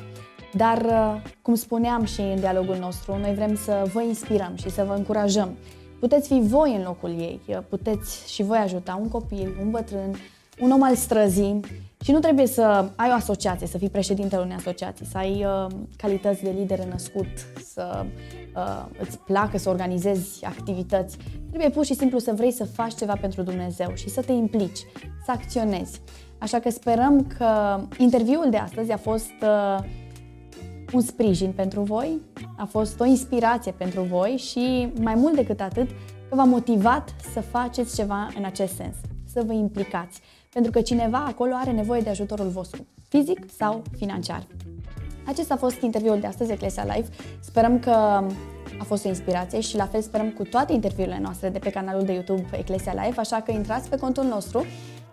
Dar, 0.53 0.83
uh, 0.83 1.31
cum 1.43 1.55
spuneam 1.55 2.05
și 2.05 2.21
în 2.21 2.41
dialogul 2.41 2.77
nostru, 2.77 3.17
noi 3.17 3.35
vrem 3.35 3.57
să 3.57 3.91
vă 3.93 4.03
inspirăm 4.03 4.57
și 4.57 4.71
să 4.71 4.85
vă 4.85 4.95
încurajăm. 4.95 5.57
Puteți 6.01 6.29
fi 6.29 6.41
voi 6.41 6.75
în 6.77 6.83
locul 6.83 7.11
ei, 7.11 7.41
puteți 7.69 8.33
și 8.33 8.43
voi 8.43 8.59
ajuta 8.59 8.99
un 9.01 9.09
copil, 9.09 9.57
un 9.61 9.71
bătrân, 9.71 10.15
un 10.61 10.71
om 10.71 10.83
al 10.83 10.95
străzii 10.95 11.61
și 12.05 12.13
nu 12.13 12.19
trebuie 12.19 12.47
să 12.47 12.91
ai 12.97 13.09
o 13.11 13.15
asociație, 13.15 13.67
să 13.67 13.79
fii 13.79 13.91
președintele 13.91 14.43
unei 14.43 14.57
asociații, 14.57 15.07
să 15.07 15.19
ai 15.19 15.45
uh, 15.45 15.67
calități 15.97 16.43
de 16.43 16.55
lider 16.59 16.85
născut, 16.85 17.27
să 17.73 18.05
uh, 18.57 18.85
îți 19.01 19.19
placă 19.19 19.59
să 19.59 19.69
organizezi 19.69 20.45
activități. 20.45 21.17
Trebuie 21.49 21.71
pur 21.71 21.85
și 21.85 21.95
simplu 21.95 22.19
să 22.19 22.33
vrei 22.37 22.51
să 22.51 22.65
faci 22.65 22.95
ceva 22.95 23.17
pentru 23.21 23.43
Dumnezeu 23.43 23.95
și 23.95 24.09
să 24.09 24.21
te 24.23 24.33
implici, 24.33 24.79
să 25.25 25.31
acționezi. 25.31 26.01
Așa 26.39 26.59
că 26.59 26.71
sperăm 26.71 27.27
că 27.39 27.81
interviul 27.99 28.47
de 28.51 28.57
astăzi 28.57 28.93
a 28.93 28.97
fost 28.97 29.35
uh, 29.43 29.85
un 30.93 31.01
sprijin 31.01 31.53
pentru 31.53 31.81
voi, 31.81 32.21
a 32.57 32.65
fost 32.65 33.01
o 33.01 33.05
inspirație 33.05 33.73
pentru 33.73 34.03
voi 34.03 34.37
și 34.37 34.93
mai 35.01 35.15
mult 35.15 35.35
decât 35.35 35.61
atât, 35.61 35.89
că 36.29 36.35
v-a 36.35 36.45
motivat 36.45 37.15
să 37.33 37.41
faceți 37.41 37.97
ceva 37.97 38.29
în 38.37 38.45
acest 38.45 38.75
sens, 38.75 38.95
să 39.33 39.43
vă 39.47 39.53
implicați, 39.53 40.21
pentru 40.55 40.73
că 40.73 40.81
cineva 40.81 41.25
acolo 41.29 41.53
are 41.55 41.71
nevoie 41.71 42.01
de 42.01 42.11
ajutorul 42.11 42.49
vostru, 42.49 42.87
fizic 43.09 43.39
sau 43.59 43.83
financiar. 43.97 44.47
Acesta 45.27 45.55
a 45.55 45.57
fost 45.57 45.81
interviul 45.81 46.21
de 46.21 46.27
astăzi, 46.27 46.53
Eclesia 46.53 46.85
Live. 46.95 47.09
Sperăm 47.41 47.79
că 47.79 47.91
a 48.79 48.85
fost 48.85 49.05
o 49.05 49.09
inspirație 49.09 49.61
și 49.61 49.77
la 49.77 49.87
fel 49.87 50.01
sperăm 50.01 50.31
cu 50.31 50.43
toate 50.43 50.73
interviurile 50.73 51.19
noastre 51.23 51.49
de 51.49 51.59
pe 51.59 51.71
canalul 51.71 52.05
de 52.05 52.13
YouTube 52.13 52.47
Eclesia 52.59 52.93
Live, 52.93 53.21
așa 53.21 53.41
că 53.41 53.53
intrați 53.53 53.89
pe 53.89 53.97
contul 53.97 54.25
nostru, 54.25 54.65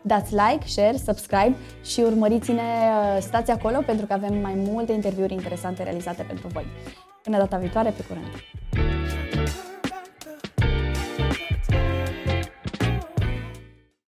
dați 0.01 0.34
like, 0.34 0.67
share, 0.67 0.97
subscribe 1.06 1.56
și 1.84 1.99
urmăriți-ne, 1.99 2.62
uh, 2.62 3.21
stați 3.21 3.51
acolo 3.51 3.84
pentru 3.86 4.06
că 4.06 4.13
avem 4.13 4.38
mai 4.41 4.54
multe 4.56 4.91
interviuri 4.91 5.34
interesante 5.34 5.84
realizate 5.84 6.23
pentru 6.23 6.47
voi. 6.47 6.65
Până 7.23 7.38
data 7.38 7.58
viitoare, 7.58 7.89
pe 7.89 8.04
curând! 8.04 9.00